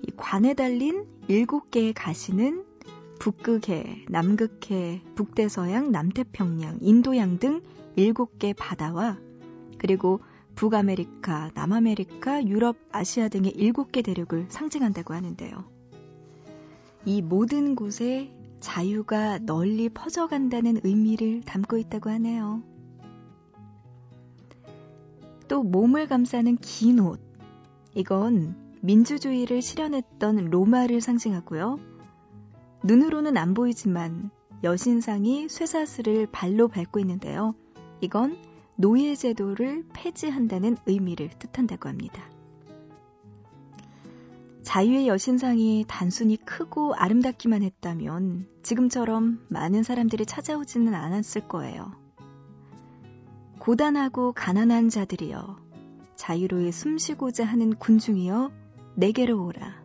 이 0.01 0.11
관에 0.15 0.53
달린 0.53 1.05
일곱 1.27 1.71
개의 1.71 1.93
가시는 1.93 2.63
북극해, 3.23 4.03
남극해, 4.09 5.01
북대서양, 5.15 5.93
남태평양, 5.93 6.79
인도양 6.81 7.39
등 7.39 7.61
일곱 7.95 8.37
개 8.37 8.51
바다와 8.51 9.17
그리고 9.77 10.19
북아메리카, 10.55 11.51
남아메리카, 11.53 12.45
유럽, 12.47 12.75
아시아 12.91 13.29
등의 13.29 13.53
일곱 13.55 13.93
개 13.93 14.01
대륙을 14.01 14.47
상징한다고 14.49 15.13
하는데요. 15.13 15.63
이 17.05 17.21
모든 17.21 17.75
곳에 17.75 18.35
자유가 18.59 19.37
널리 19.37 19.87
퍼져간다는 19.87 20.81
의미를 20.83 21.43
담고 21.43 21.77
있다고 21.77 22.09
하네요. 22.09 22.61
또 25.47 25.63
몸을 25.63 26.09
감싸는 26.09 26.57
긴 26.57 26.99
옷. 26.99 27.21
이건 27.95 28.57
민주주의를 28.81 29.61
실현했던 29.61 30.49
로마를 30.49 30.99
상징하고요. 30.99 31.92
눈으로는 32.83 33.37
안 33.37 33.53
보이지만 33.53 34.29
여신상이 34.63 35.47
쇠사슬을 35.47 36.27
발로 36.31 36.67
밟고 36.67 36.99
있는데요. 36.99 37.55
이건 38.01 38.37
노예제도를 38.75 39.85
폐지한다는 39.93 40.77
의미를 40.85 41.29
뜻한다고 41.39 41.87
합니다. 41.87 42.23
자유의 44.63 45.07
여신상이 45.07 45.85
단순히 45.87 46.37
크고 46.37 46.95
아름답기만 46.95 47.63
했다면 47.63 48.47
지금처럼 48.63 49.45
많은 49.49 49.83
사람들이 49.83 50.25
찾아오지는 50.25 50.93
않았을 50.93 51.47
거예요. 51.47 51.91
고단하고 53.59 54.33
가난한 54.33 54.89
자들이여, 54.89 55.57
자유로이 56.15 56.71
숨쉬고자 56.71 57.45
하는 57.45 57.75
군중이여, 57.75 58.51
내게로 58.95 59.45
오라. 59.45 59.82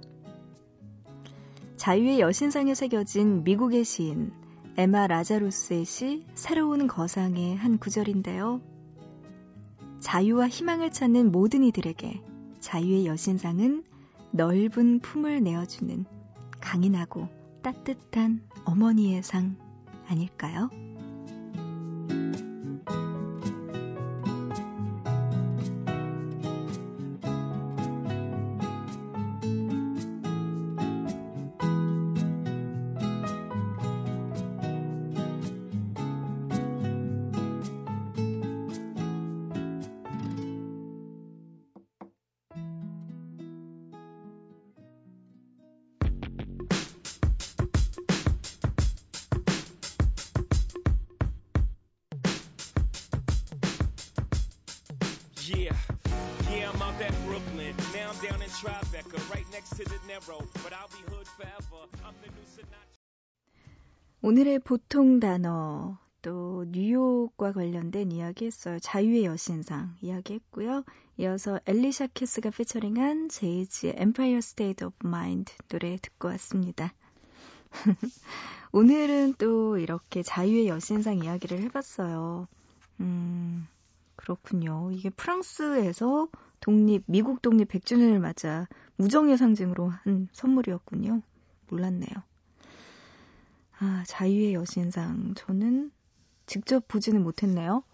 자유의 1.78 2.18
여신상에 2.18 2.74
새겨진 2.74 3.44
미국의 3.44 3.84
시인 3.84 4.32
에마 4.76 5.06
라자루스의 5.06 5.84
시 5.84 6.26
새로운 6.34 6.88
거상의 6.88 7.54
한 7.54 7.78
구절인데요. 7.78 8.60
자유와 10.00 10.48
희망을 10.48 10.90
찾는 10.90 11.30
모든 11.30 11.62
이들에게 11.62 12.20
자유의 12.58 13.06
여신상은 13.06 13.84
넓은 14.32 14.98
품을 14.98 15.40
내어주는 15.44 16.04
강인하고 16.60 17.28
따뜻한 17.62 18.42
어머니의 18.64 19.22
상 19.22 19.56
아닐까요? 20.08 20.70
Yeah, 55.48 55.72
yeah, 56.50 56.68
I'm 56.68 56.82
out 56.82 57.00
at 57.00 57.14
Brooklyn. 57.24 57.74
Now 57.94 58.10
I'm 58.10 58.20
down 58.20 58.42
in 58.42 58.50
Tribeca, 58.50 59.16
right 59.32 59.46
next 59.50 59.70
to 59.76 59.84
the 59.84 59.98
Narrow. 60.06 60.44
But 60.62 60.74
I'll 60.74 60.92
be 60.92 61.00
hood 61.08 61.26
forever. 61.26 61.88
I'm 62.04 62.12
the 62.20 62.28
new 62.28 62.44
Sinatra. 62.44 62.98
오늘의 64.20 64.58
보통 64.58 65.20
단어, 65.20 65.96
또또 66.20 66.66
뉴욕과 66.70 67.52
관련된 67.52 68.12
이야기 68.12 68.44
했어요. 68.44 68.78
자유의 68.78 69.24
여신상 69.24 69.96
이야기 70.02 70.34
했고요. 70.34 70.84
이어서 71.16 71.60
엘리샤 71.64 72.08
키스가 72.08 72.50
피처링한 72.50 73.30
제이지의 73.30 73.94
Empire 73.98 74.38
State 74.38 74.86
of 74.86 74.94
Mind 75.02 75.50
노래 75.68 75.96
듣고 75.96 76.28
왔습니다. 76.28 76.92
오늘은 78.72 79.34
또 79.38 79.78
이렇게 79.78 80.22
자유의 80.22 80.68
여신상 80.68 81.24
이야기를 81.24 81.62
해봤어요. 81.62 82.48
음, 83.00 83.66
그렇군요. 84.18 84.90
이게 84.92 85.10
프랑스에서 85.10 86.28
독립, 86.60 87.04
미국 87.06 87.40
독립 87.40 87.68
100주년을 87.68 88.18
맞아 88.18 88.66
무정의 88.96 89.38
상징으로 89.38 89.88
한 89.88 90.28
선물이었군요. 90.32 91.22
몰랐네요. 91.70 92.10
아, 93.78 94.02
자유의 94.06 94.54
여신상. 94.54 95.34
저는 95.36 95.92
직접 96.46 96.88
보지는 96.88 97.22
못했네요. 97.22 97.84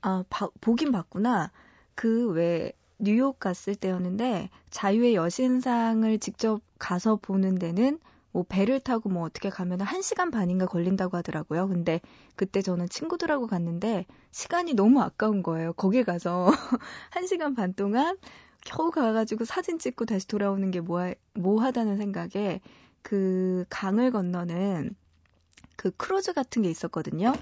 아, 0.00 0.24
바, 0.28 0.48
보긴 0.60 0.90
봤구나. 0.90 1.52
그 1.94 2.32
왜 2.32 2.72
뉴욕 3.04 3.40
갔을 3.40 3.74
때였는데 3.74 4.48
자유의 4.70 5.16
여신상을 5.16 6.18
직접 6.20 6.60
가서 6.78 7.16
보는 7.16 7.56
데는 7.58 7.98
뭐 8.32 8.44
배를 8.48 8.80
타고 8.80 9.08
뭐 9.08 9.24
어떻게 9.24 9.50
가면 9.50 9.80
1시간 9.80 10.30
반인가 10.30 10.66
걸린다고 10.66 11.16
하더라고요. 11.18 11.68
근데 11.68 12.00
그때 12.34 12.62
저는 12.62 12.88
친구들하고 12.88 13.46
갔는데 13.46 14.06
시간이 14.30 14.74
너무 14.74 15.00
아까운 15.02 15.42
거예요. 15.42 15.74
거기 15.74 16.02
가서 16.02 16.50
1시간 17.12 17.54
반 17.54 17.74
동안 17.74 18.16
겨우 18.64 18.90
가가지고 18.90 19.44
사진 19.44 19.78
찍고 19.78 20.06
다시 20.06 20.26
돌아오는 20.26 20.70
게 20.70 20.80
뭐, 20.80 21.12
뭐 21.34 21.62
하다는 21.62 21.98
생각에 21.98 22.60
그 23.02 23.64
강을 23.68 24.12
건너는 24.12 24.94
그 25.76 25.90
크루즈 25.90 26.32
같은 26.32 26.62
게 26.62 26.70
있었거든요. 26.70 27.32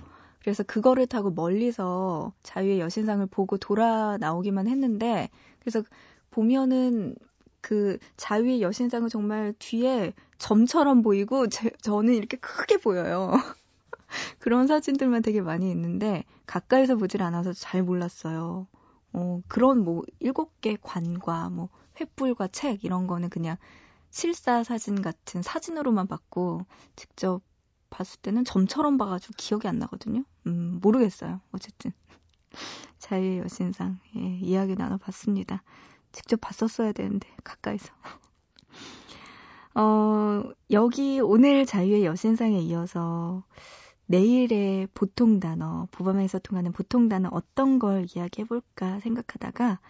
그래서 0.40 0.62
그거를 0.62 1.06
타고 1.06 1.30
멀리서 1.30 2.32
자유의 2.42 2.80
여신상을 2.80 3.24
보고 3.26 3.58
돌아 3.58 4.16
나오기만 4.18 4.66
했는데 4.66 5.28
그래서 5.60 5.82
보면은 6.30 7.14
그 7.60 7.98
자유의 8.16 8.62
여신상은 8.62 9.08
정말 9.08 9.52
뒤에 9.58 10.14
점처럼 10.40 11.02
보이고 11.02 11.46
제, 11.48 11.70
저는 11.82 12.14
이렇게 12.14 12.36
크게 12.38 12.78
보여요. 12.78 13.30
그런 14.40 14.66
사진들만 14.66 15.22
되게 15.22 15.40
많이 15.40 15.70
있는데 15.70 16.24
가까이서 16.46 16.96
보질 16.96 17.22
않아서 17.22 17.52
잘 17.52 17.82
몰랐어요. 17.82 18.66
어, 19.12 19.42
그런 19.48 19.84
뭐 19.84 20.02
일곱 20.18 20.60
개 20.60 20.76
관과 20.80 21.50
뭐 21.50 21.68
횃불과 21.96 22.52
책 22.52 22.84
이런 22.84 23.06
거는 23.06 23.28
그냥 23.28 23.56
실사 24.10 24.64
사진 24.64 25.02
같은 25.02 25.42
사진으로만 25.42 26.08
봤고 26.08 26.62
직접 26.96 27.42
봤을 27.90 28.20
때는 28.20 28.44
점처럼 28.44 28.96
봐가지고 28.98 29.34
기억이 29.36 29.68
안 29.68 29.78
나거든요. 29.78 30.24
음, 30.46 30.80
모르겠어요. 30.82 31.40
어쨌든. 31.52 31.92
자유의 32.98 33.38
여신상, 33.40 33.98
예, 34.16 34.20
이야기 34.20 34.74
나눠봤습니다. 34.74 35.62
직접 36.12 36.40
봤었어야 36.40 36.92
되는데, 36.92 37.28
가까이서. 37.44 37.92
어, 39.74 40.42
여기 40.70 41.20
오늘 41.20 41.66
자유의 41.66 42.04
여신상에 42.04 42.58
이어서 42.60 43.44
내일의 44.06 44.88
보통 44.94 45.40
단어, 45.40 45.86
부범에서 45.92 46.40
통하는 46.40 46.72
보통 46.72 47.08
단어 47.08 47.28
어떤 47.32 47.78
걸 47.78 48.06
이야기해볼까 48.14 49.00
생각하다가 49.00 49.80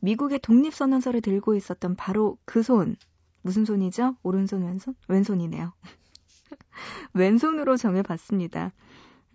미국의 0.00 0.38
독립선언서를 0.40 1.20
들고 1.20 1.56
있었던 1.56 1.96
바로 1.96 2.38
그 2.44 2.62
손, 2.62 2.96
무슨 3.42 3.64
손이죠? 3.64 4.16
오른손, 4.22 4.64
왼손? 4.64 4.94
왼손이네요. 5.08 5.72
왼손으로 7.14 7.76
정해봤습니다. 7.76 8.72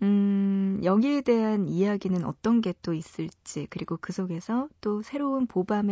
음, 0.02 0.80
여기에 0.82 1.22
대한 1.22 1.68
이야기는 1.68 2.24
어떤 2.24 2.60
게 2.60 2.72
또 2.82 2.94
있을지, 2.94 3.66
그리고 3.70 3.96
그 4.00 4.12
속에서 4.12 4.68
또 4.80 5.02
새로운 5.02 5.46
보밤 5.46 5.90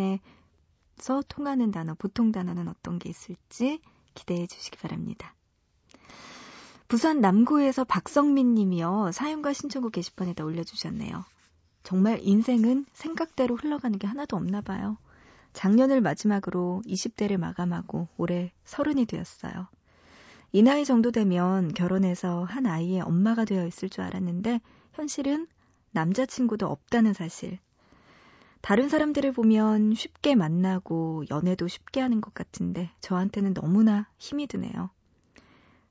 에서 1.01 1.23
통하는 1.29 1.71
단어, 1.71 1.95
보통 1.95 2.31
단어는 2.31 2.69
어떤 2.69 2.99
게 2.99 3.09
있을지 3.09 3.81
기대해 4.15 4.47
주시기 4.47 4.77
바랍니다. 4.77 5.35
부산 6.89 7.23
남구에서 7.23 7.85
박성민 7.85 8.55
님이요. 8.55 9.11
사연과 9.13 9.55
신청곡 9.55 9.93
게시판에다 9.93 10.45
올려주셨네요. 10.45 11.25
정말 11.85 12.19
인생은 12.21 12.85
생각대로 12.93 13.57
흘러가는 13.57 13.99
게 13.99 14.07
하나도 14.07 14.37
없나 14.37 14.61
봐요. 14.61 14.99
작년을 15.55 16.03
마지막으로 16.03 16.83
20대를 16.85 17.39
마감하고 17.39 18.09
올해 18.19 18.53
서른이 18.65 19.07
되었어요. 19.07 19.69
이 20.53 20.63
나이 20.63 20.85
정도 20.85 21.11
되면 21.13 21.73
결혼해서 21.73 22.45
한 22.45 22.67
아이의 22.67 23.01
엄마가 23.01 23.47
되어 23.47 23.67
있을 23.67 23.89
줄 23.89 24.05
알았는데 24.05 24.61
현실은 24.93 25.47
남자친구도 25.93 26.67
없다는 26.67 27.15
사실. 27.15 27.59
다른 28.61 28.89
사람들을 28.89 29.33
보면 29.33 29.95
쉽게 29.95 30.35
만나고 30.35 31.25
연애도 31.31 31.67
쉽게 31.67 32.01
하는 32.01 32.21
것 32.21 32.35
같은데 32.35 32.91
저한테는 33.01 33.55
너무나 33.55 34.09
힘이 34.19 34.47
드네요. 34.47 34.91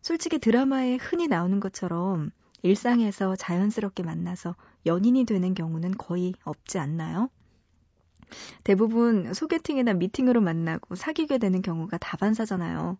솔직히 0.01 0.39
드라마에 0.39 0.95
흔히 0.95 1.27
나오는 1.27 1.59
것처럼 1.59 2.31
일상에서 2.61 3.35
자연스럽게 3.35 4.03
만나서 4.03 4.55
연인이 4.85 5.25
되는 5.25 5.53
경우는 5.53 5.97
거의 5.97 6.33
없지 6.43 6.77
않나요? 6.77 7.29
대부분 8.63 9.33
소개팅이나 9.33 9.93
미팅으로 9.93 10.39
만나고 10.41 10.95
사귀게 10.95 11.37
되는 11.39 11.61
경우가 11.61 11.97
다반사잖아요. 11.97 12.97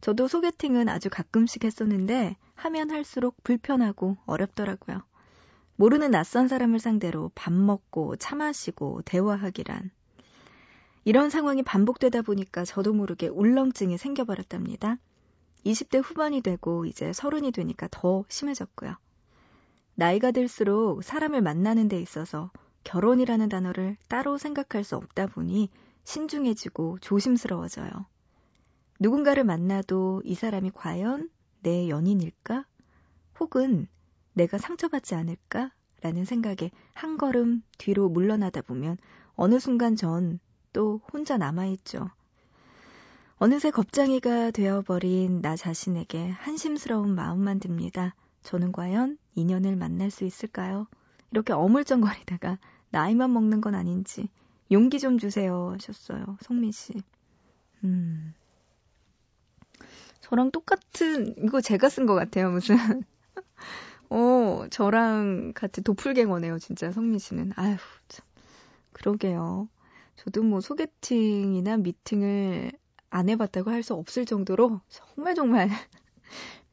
저도 0.00 0.28
소개팅은 0.28 0.88
아주 0.88 1.10
가끔씩 1.10 1.64
했었는데 1.64 2.36
하면 2.54 2.90
할수록 2.90 3.42
불편하고 3.44 4.16
어렵더라고요. 4.24 5.02
모르는 5.76 6.10
낯선 6.10 6.48
사람을 6.48 6.78
상대로 6.78 7.30
밥 7.34 7.52
먹고 7.52 8.16
차 8.16 8.34
마시고 8.34 9.02
대화하기란. 9.04 9.90
이런 11.04 11.30
상황이 11.30 11.62
반복되다 11.62 12.22
보니까 12.22 12.64
저도 12.64 12.92
모르게 12.92 13.28
울렁증이 13.28 13.98
생겨버렸답니다. 13.98 14.98
20대 15.64 16.02
후반이 16.02 16.40
되고 16.40 16.86
이제 16.86 17.12
서른이 17.12 17.52
되니까 17.52 17.88
더 17.90 18.24
심해졌고요. 18.28 18.96
나이가 19.94 20.30
들수록 20.30 21.04
사람을 21.04 21.42
만나는 21.42 21.88
데 21.88 22.00
있어서 22.00 22.50
결혼이라는 22.84 23.48
단어를 23.48 23.96
따로 24.08 24.38
생각할 24.38 24.82
수 24.82 24.96
없다 24.96 25.26
보니 25.26 25.70
신중해지고 26.04 26.98
조심스러워져요. 27.00 27.90
누군가를 28.98 29.44
만나도 29.44 30.22
이 30.24 30.34
사람이 30.34 30.70
과연 30.72 31.28
내 31.60 31.88
연인일까? 31.88 32.64
혹은 33.40 33.88
내가 34.36 34.58
상처받지 34.58 35.14
않을까? 35.14 35.72
라는 36.02 36.24
생각에 36.24 36.70
한 36.92 37.16
걸음 37.16 37.62
뒤로 37.78 38.08
물러나다 38.08 38.60
보면 38.62 38.98
어느 39.34 39.58
순간 39.58 39.96
전 39.96 40.38
또 40.76 41.00
혼자 41.10 41.38
남아있죠. 41.38 42.10
어느새 43.38 43.70
겁장이가 43.70 44.50
되어버린 44.50 45.40
나 45.40 45.56
자신에게 45.56 46.28
한심스러운 46.28 47.14
마음만 47.14 47.60
듭니다. 47.60 48.14
저는 48.42 48.72
과연 48.72 49.16
인연을 49.36 49.74
만날 49.76 50.10
수 50.10 50.24
있을까요? 50.24 50.86
이렇게 51.30 51.54
어물쩡거리다가 51.54 52.58
나이만 52.90 53.32
먹는 53.32 53.62
건 53.62 53.74
아닌지 53.74 54.28
용기 54.70 55.00
좀 55.00 55.16
주세요 55.16 55.70
하셨어요. 55.72 56.36
성민 56.42 56.72
씨. 56.72 56.92
음. 57.82 58.34
저랑 60.20 60.50
똑같은 60.50 61.36
이거 61.42 61.62
제가 61.62 61.88
쓴 61.88 62.04
것 62.04 62.14
같아요. 62.14 62.50
무슨 62.50 62.76
어 64.10 64.66
저랑 64.70 65.52
같이 65.54 65.82
도플갱어네요. 65.82 66.58
진짜 66.58 66.92
성민 66.92 67.18
씨는 67.18 67.52
아휴 67.56 67.76
참 68.08 68.24
그러게요. 68.92 69.68
저도 70.16 70.42
뭐 70.42 70.60
소개팅이나 70.60 71.76
미팅을 71.78 72.72
안 73.10 73.28
해봤다고 73.28 73.70
할 73.70 73.82
수 73.82 73.94
없을 73.94 74.24
정도로 74.26 74.80
정말 74.88 75.34
정말 75.34 75.68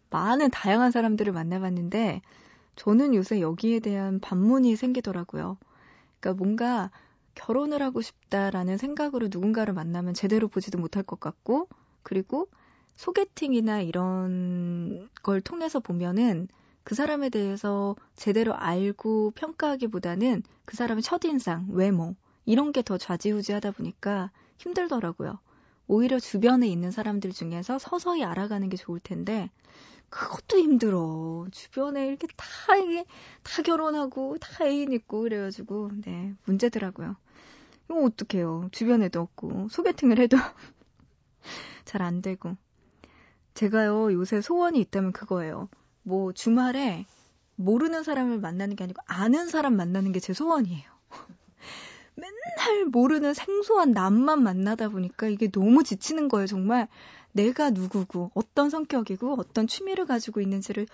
많은 0.10 0.52
다양한 0.52 0.92
사람들을 0.92 1.34
만나봤는데 1.34 2.22
저는 2.76 3.16
요새 3.16 3.42
여기에 3.42 3.80
대한 3.82 4.20
반문이 4.20 4.76
생기더라고요. 4.76 5.58
그러니까 6.20 6.44
뭔가 6.44 6.92
결혼을 7.36 7.82
하고 7.82 8.02
싶다라는 8.02 8.78
생각으로 8.78 9.28
누군가를 9.32 9.74
만나면 9.74 10.14
제대로 10.14 10.48
보지도 10.48 10.78
못할 10.80 11.04
것 11.04 11.20
같고 11.20 11.68
그리고 12.04 12.48
소개팅이나 12.96 13.82
이런 13.82 15.10
걸 15.24 15.42
통해서 15.42 15.80
보면은 15.80 16.48
그 16.84 16.96
사람에 16.96 17.30
대해서 17.30 17.96
제대로 18.16 18.54
알고 18.56 19.32
평가하기보다는 19.32 20.44
그 20.66 20.76
사람의 20.78 21.02
첫인상, 21.04 21.68
외모, 21.72 22.16
이런 22.46 22.72
게 22.72 22.82
더 22.82 22.98
좌지우지하다 22.98 23.72
보니까 23.72 24.32
힘들더라고요. 24.58 25.40
오히려 25.88 26.20
주변에 26.20 26.68
있는 26.68 26.92
사람들 26.92 27.32
중에서 27.32 27.80
서서히 27.80 28.24
알아가는 28.24 28.70
게 28.70 28.78
좋을 28.78 29.00
텐데, 29.00 29.50
그것도 30.10 30.58
힘들어. 30.60 31.48
주변에 31.52 32.08
이렇게 32.08 32.28
다, 32.38 32.76
이게, 32.76 33.06
다 33.44 33.62
결혼하고, 33.64 34.38
다 34.40 34.66
애인 34.66 34.92
있고, 34.94 35.22
그래가지고, 35.22 35.92
네, 36.06 36.34
문제더라고요. 36.46 37.16
이거 37.90 38.04
어떡해요. 38.06 38.70
주변에도 38.72 39.22
없고, 39.22 39.68
소개팅을 39.70 40.20
해도 40.20 40.38
잘 41.86 42.02
안 42.02 42.22
되고. 42.22 42.56
제가요, 43.54 44.12
요새 44.14 44.42
소원이 44.42 44.80
있다면 44.82 45.12
그거예요. 45.14 45.70
뭐, 46.04 46.32
주말에 46.34 47.06
모르는 47.56 48.04
사람을 48.04 48.40
만나는 48.40 48.76
게 48.76 48.84
아니고 48.84 49.02
아는 49.06 49.48
사람 49.48 49.76
만나는 49.76 50.12
게 50.12 50.20
제 50.20 50.34
소원이에요. 50.34 50.84
맨날 52.16 52.86
모르는 52.86 53.34
생소한 53.34 53.92
남만 53.92 54.44
만나다 54.44 54.90
보니까 54.90 55.28
이게 55.28 55.50
너무 55.50 55.84
지치는 55.84 56.28
거예요, 56.30 56.48
정말. 56.48 56.88
내가 57.32 57.70
누구고, 57.72 58.32
어떤 58.36 58.70
성격이고, 58.70 59.36
어떤 59.40 59.68
취미를 59.68 60.06
가지고 60.06 60.42
있는지를 60.42 60.86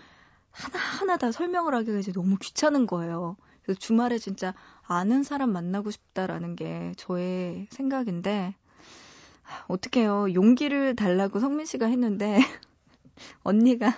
하나하나 0.52 1.18
다 1.18 1.32
설명을 1.32 1.76
하기가 1.76 2.00
이제 2.00 2.12
너무 2.12 2.38
귀찮은 2.38 2.88
거예요. 2.88 3.38
그래서 3.64 3.80
주말에 3.80 4.18
진짜 4.18 4.54
아는 4.84 5.24
사람 5.24 5.52
만나고 5.52 5.92
싶다라는 5.92 6.56
게 6.56 6.94
저의 6.98 7.68
생각인데, 7.72 8.56
어떡해요. 9.68 10.34
용기를 10.34 10.96
달라고 10.96 11.40
성민 11.40 11.66
씨가 11.66 11.88
했는데, 11.88 12.40
언니가, 13.44 13.94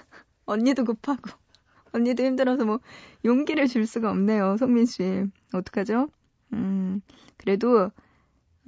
언니도 0.52 0.86
급하고, 0.86 1.22
언니도 1.94 2.24
힘들어서 2.24 2.66
뭐, 2.66 2.80
용기를 3.26 3.68
줄 3.68 3.86
수가 3.88 4.12
없네요, 4.12 4.58
성민 4.58 4.86
씨. 4.86 5.26
어떡하죠? 5.54 6.10
음, 6.54 7.02
그래도, 7.38 7.92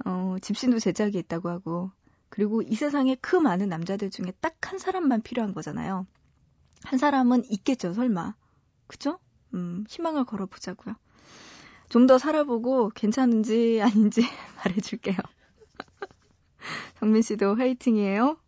어, 0.06 0.36
집신도 0.42 0.78
제짝이 0.80 1.18
있다고 1.18 1.48
하고, 1.50 1.90
그리고 2.30 2.62
이 2.62 2.74
세상에 2.74 3.16
그 3.20 3.36
많은 3.36 3.68
남자들 3.68 4.10
중에 4.10 4.32
딱 4.40 4.54
한 4.66 4.78
사람만 4.78 5.22
필요한 5.22 5.54
거잖아요. 5.54 6.06
한 6.84 6.98
사람은 6.98 7.44
있겠죠, 7.50 7.92
설마. 7.94 8.34
그죠? 8.88 9.18
음, 9.54 9.84
희망을 9.88 10.24
걸어보자고요. 10.24 10.96
좀 11.90 12.06
더 12.06 12.18
살아보고 12.18 12.90
괜찮은지 12.90 13.80
아닌지 13.82 14.22
말해줄게요. 14.64 15.16
성민 16.98 17.22
씨도 17.22 17.54
화이팅이에요. 17.56 18.38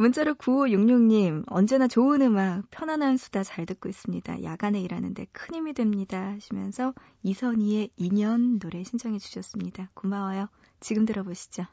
문자로 0.00 0.36
9566님, 0.36 1.44
언제나 1.48 1.86
좋은 1.86 2.22
음악, 2.22 2.62
편안한 2.70 3.18
수다 3.18 3.42
잘 3.42 3.66
듣고 3.66 3.90
있습니다. 3.90 4.42
야간에 4.42 4.80
일하는데 4.80 5.26
큰 5.30 5.54
힘이 5.54 5.74
됩니다. 5.74 6.28
하시면서 6.28 6.94
이선희의 7.22 7.90
인연 7.96 8.58
노래 8.58 8.82
신청해 8.82 9.18
주셨습니다. 9.18 9.90
고마워요. 9.92 10.48
지금 10.80 11.04
들어보시죠. 11.04 11.66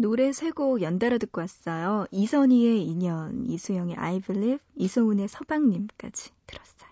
노래 0.00 0.32
세 0.32 0.50
곡 0.52 0.80
연달아 0.80 1.18
듣고 1.18 1.40
왔어요. 1.40 2.06
이선희의 2.12 2.84
인연, 2.86 3.44
이수영의 3.46 3.96
I 3.96 4.20
Believe, 4.20 4.58
이소은의 4.76 5.26
서방님까지 5.28 6.30
들었어요. 6.46 6.90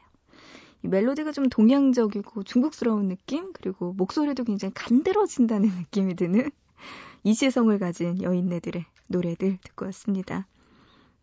이 0.83 0.89
멜로디가 0.89 1.31
좀 1.31 1.49
동양적이고 1.49 2.43
중국스러운 2.43 3.07
느낌, 3.09 3.53
그리고 3.53 3.93
목소리도 3.93 4.43
굉장히 4.43 4.75
간드러진다는 4.75 5.69
느낌이 5.79 6.17
드는 6.17 6.51
이시성을 7.23 7.79
가진 7.79 8.21
여인네들의 8.23 8.85
노래들 9.07 9.59
듣고 9.63 9.85
왔습니다. 9.87 10.49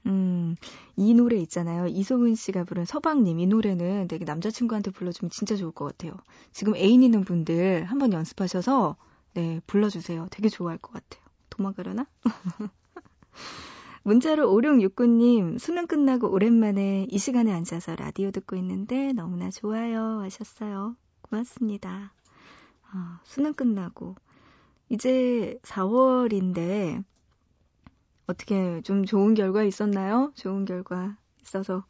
음, 0.06 0.56
이 0.96 1.14
노래 1.14 1.36
있잖아요. 1.38 1.88
이소은 1.88 2.36
씨가 2.36 2.64
부른 2.64 2.86
서방님. 2.86 3.40
이 3.42 3.48
노래는 3.48 4.08
되게 4.08 4.24
남자친구한테 4.26 4.92
불러주면 4.92 5.32
진짜 5.32 5.56
좋을 5.58 5.72
것 5.72 5.86
같아요. 5.86 6.14
지금 6.54 6.76
애인 6.78 7.04
있는 7.04 7.26
분들 7.26 7.86
한번 7.86 8.14
연습하셔서, 8.14 8.96
네, 9.34 9.60
불러주세요. 9.68 10.28
되게 10.32 10.48
좋아할 10.50 10.78
것 10.78 10.92
같아요. 10.94 11.23
도망가려나? 11.54 12.08
문자로 14.04 14.52
5669님, 14.52 15.58
수능 15.60 15.88
끝나고 15.88 16.30
오랜만에 16.30 17.08
이 17.10 17.18
시간에 17.18 17.54
앉아서 17.54 17.96
라디오 17.96 18.32
듣고 18.32 18.56
있는데 18.58 19.14
너무나 19.14 19.50
좋아요 19.50 20.20
하셨어요. 20.20 20.98
고맙습니다. 21.22 22.14
아, 22.92 23.22
수능 23.24 23.54
끝나고. 23.54 24.16
이제 24.90 25.58
4월인데, 25.64 27.04
어떻게 28.28 28.82
좀 28.82 29.06
좋은 29.06 29.34
결과 29.36 29.64
있었나요? 29.64 30.32
좋은 30.36 30.66
결과 30.66 31.18
있어서 31.42 31.86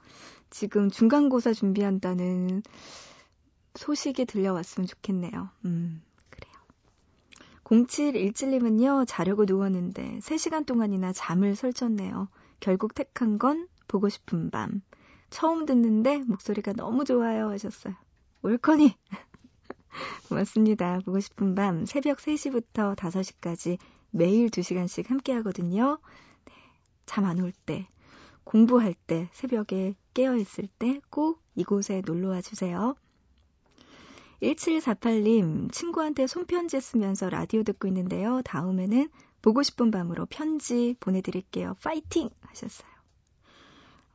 지금 0.49 0.89
중간고사 0.89 1.53
준비한다는 1.53 2.61
소식이 3.75 4.25
들려왔으면 4.25 4.87
좋겠네요. 4.87 5.49
음. 5.65 6.01
0717님은요, 7.65 9.05
자려고 9.07 9.45
누웠는데 9.45 10.19
3시간 10.21 10.65
동안이나 10.65 11.13
잠을 11.13 11.55
설쳤네요. 11.55 12.27
결국 12.59 12.93
택한 12.95 13.37
건 13.39 13.67
보고 13.87 14.09
싶은 14.09 14.49
밤. 14.51 14.81
처음 15.29 15.65
듣는데 15.65 16.19
목소리가 16.19 16.73
너무 16.73 17.05
좋아요 17.05 17.49
하셨어요. 17.49 17.95
올커니! 18.43 18.95
고맙습니다. 20.29 20.99
보고 21.05 21.19
싶은 21.19 21.55
밤 21.55 21.85
새벽 21.85 22.17
3시부터 22.17 22.95
5시까지 22.95 23.77
매일 24.11 24.49
2시간씩 24.49 25.07
함께 25.07 25.33
하거든요. 25.33 25.99
네, 26.45 26.53
잠안 27.05 27.39
올 27.39 27.51
때, 27.65 27.87
공부할 28.43 28.93
때, 29.07 29.29
새벽에 29.33 29.95
깨어 30.13 30.35
있을 30.37 30.67
때 30.79 30.99
꼭 31.09 31.41
이곳에 31.55 32.01
놀러 32.05 32.29
와 32.29 32.41
주세요. 32.41 32.95
1748님, 34.43 35.71
친구한테 35.71 36.27
손편지 36.27 36.79
쓰면서 36.81 37.29
라디오 37.29 37.63
듣고 37.63 37.87
있는데요. 37.87 38.41
다음에는 38.43 39.09
보고 39.41 39.63
싶은 39.63 39.89
밤으로 39.89 40.25
편지 40.25 40.95
보내드릴게요. 40.99 41.75
파이팅! 41.81 42.29
하셨어요. 42.41 42.87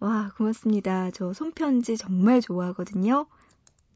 와, 0.01 0.33
고맙습니다. 0.37 1.11
저 1.11 1.33
손편지 1.33 1.97
정말 1.97 2.41
좋아하거든요. 2.41 3.27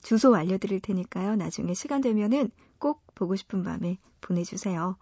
주소 0.02 0.34
알려드릴 0.34 0.80
테니까요. 0.80 1.36
나중에 1.36 1.74
시간 1.74 2.00
되면은 2.00 2.50
꼭 2.78 3.02
보고 3.14 3.36
싶은 3.36 3.62
밤에 3.62 3.98
보내주세요. 4.20 4.96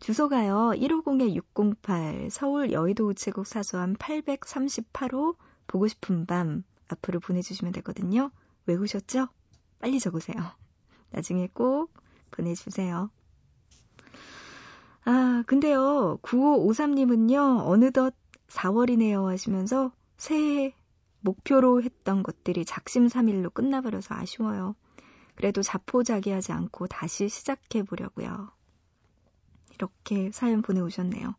주소가요. 0.00 0.72
150-608 0.76 2.30
서울 2.30 2.72
여의도 2.72 3.08
우체국 3.08 3.46
사소함 3.46 3.94
838호 3.94 5.34
보고 5.66 5.88
싶은 5.88 6.26
밤 6.26 6.62
앞으로 6.88 7.20
보내주시면 7.20 7.72
되거든요. 7.72 8.30
외우셨죠? 8.66 9.28
빨리 9.80 9.98
적으세요. 9.98 10.57
나중에 11.10 11.48
꼭 11.52 11.92
보내주세요. 12.30 13.10
아, 15.04 15.42
근데요, 15.46 16.18
9553님은요, 16.22 17.66
어느덧 17.66 18.14
4월이네요 18.48 19.26
하시면서 19.26 19.92
새해 20.16 20.74
목표로 21.20 21.82
했던 21.82 22.22
것들이 22.22 22.64
작심삼일로 22.64 23.50
끝나버려서 23.50 24.14
아쉬워요. 24.14 24.74
그래도 25.34 25.62
자포자기하지 25.62 26.52
않고 26.52 26.88
다시 26.88 27.28
시작해 27.28 27.82
보려고요. 27.82 28.50
이렇게 29.74 30.30
사연 30.32 30.62
보내오셨네요. 30.62 31.34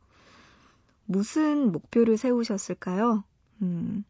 무슨 1.05 1.71
목표를 1.71 2.17
세우셨을까요? 2.17 3.23
음, 3.61 4.03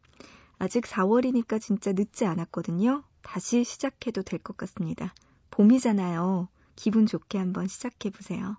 아직 0.58 0.84
4월이니까 0.84 1.60
진짜 1.60 1.92
늦지 1.92 2.24
않았거든요. 2.26 3.02
다시 3.22 3.64
시작해도 3.64 4.22
될 4.22 4.38
것 4.38 4.56
같습니다. 4.56 5.12
봄이잖아요. 5.50 6.48
기분 6.76 7.06
좋게 7.06 7.38
한번 7.38 7.66
시작해 7.68 8.10
보세요. 8.10 8.56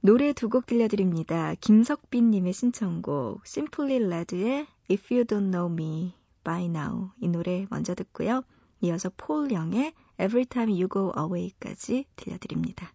노래 0.00 0.32
두 0.32 0.48
곡 0.48 0.66
들려드립니다. 0.66 1.54
김석빈님의 1.60 2.52
신청곡, 2.52 3.42
Simply 3.46 3.96
Red의 4.04 4.66
If 4.90 5.12
You 5.12 5.24
Don't 5.24 5.50
Know 5.50 5.72
Me 5.72 6.14
By 6.44 6.66
Now 6.66 7.10
이 7.20 7.28
노래 7.28 7.66
먼저 7.70 7.94
듣고요. 7.94 8.42
이어서 8.80 9.10
폴 9.16 9.50
영의 9.50 9.92
Every 10.20 10.46
Time 10.46 10.72
You 10.72 10.88
Go 10.88 11.12
Away까지 11.16 12.06
들려드립니다. 12.16 12.92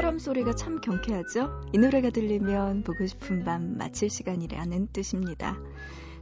바람 0.00 0.18
소리가 0.18 0.54
참 0.54 0.80
경쾌하죠? 0.80 1.60
이 1.74 1.78
노래가 1.78 2.08
들리면 2.08 2.84
보고 2.84 3.06
싶은 3.06 3.44
밤 3.44 3.76
마칠 3.76 4.08
시간이라는 4.08 4.88
뜻입니다. 4.94 5.58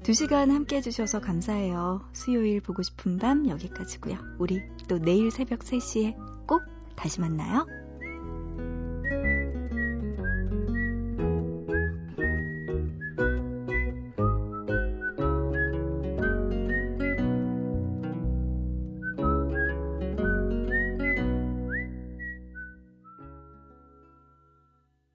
두 0.02 0.12
시간 0.14 0.50
함께 0.50 0.78
해주셔서 0.78 1.20
감사해요. 1.20 2.00
수요일 2.12 2.60
보고 2.60 2.82
싶은 2.82 3.18
밤 3.18 3.48
여기까지고요. 3.48 4.16
우리 4.40 4.60
또 4.88 4.98
내일 4.98 5.30
새벽 5.30 5.60
3시에 5.60 6.16
꼭 6.48 6.62
다시 6.96 7.20
만나요. 7.20 7.66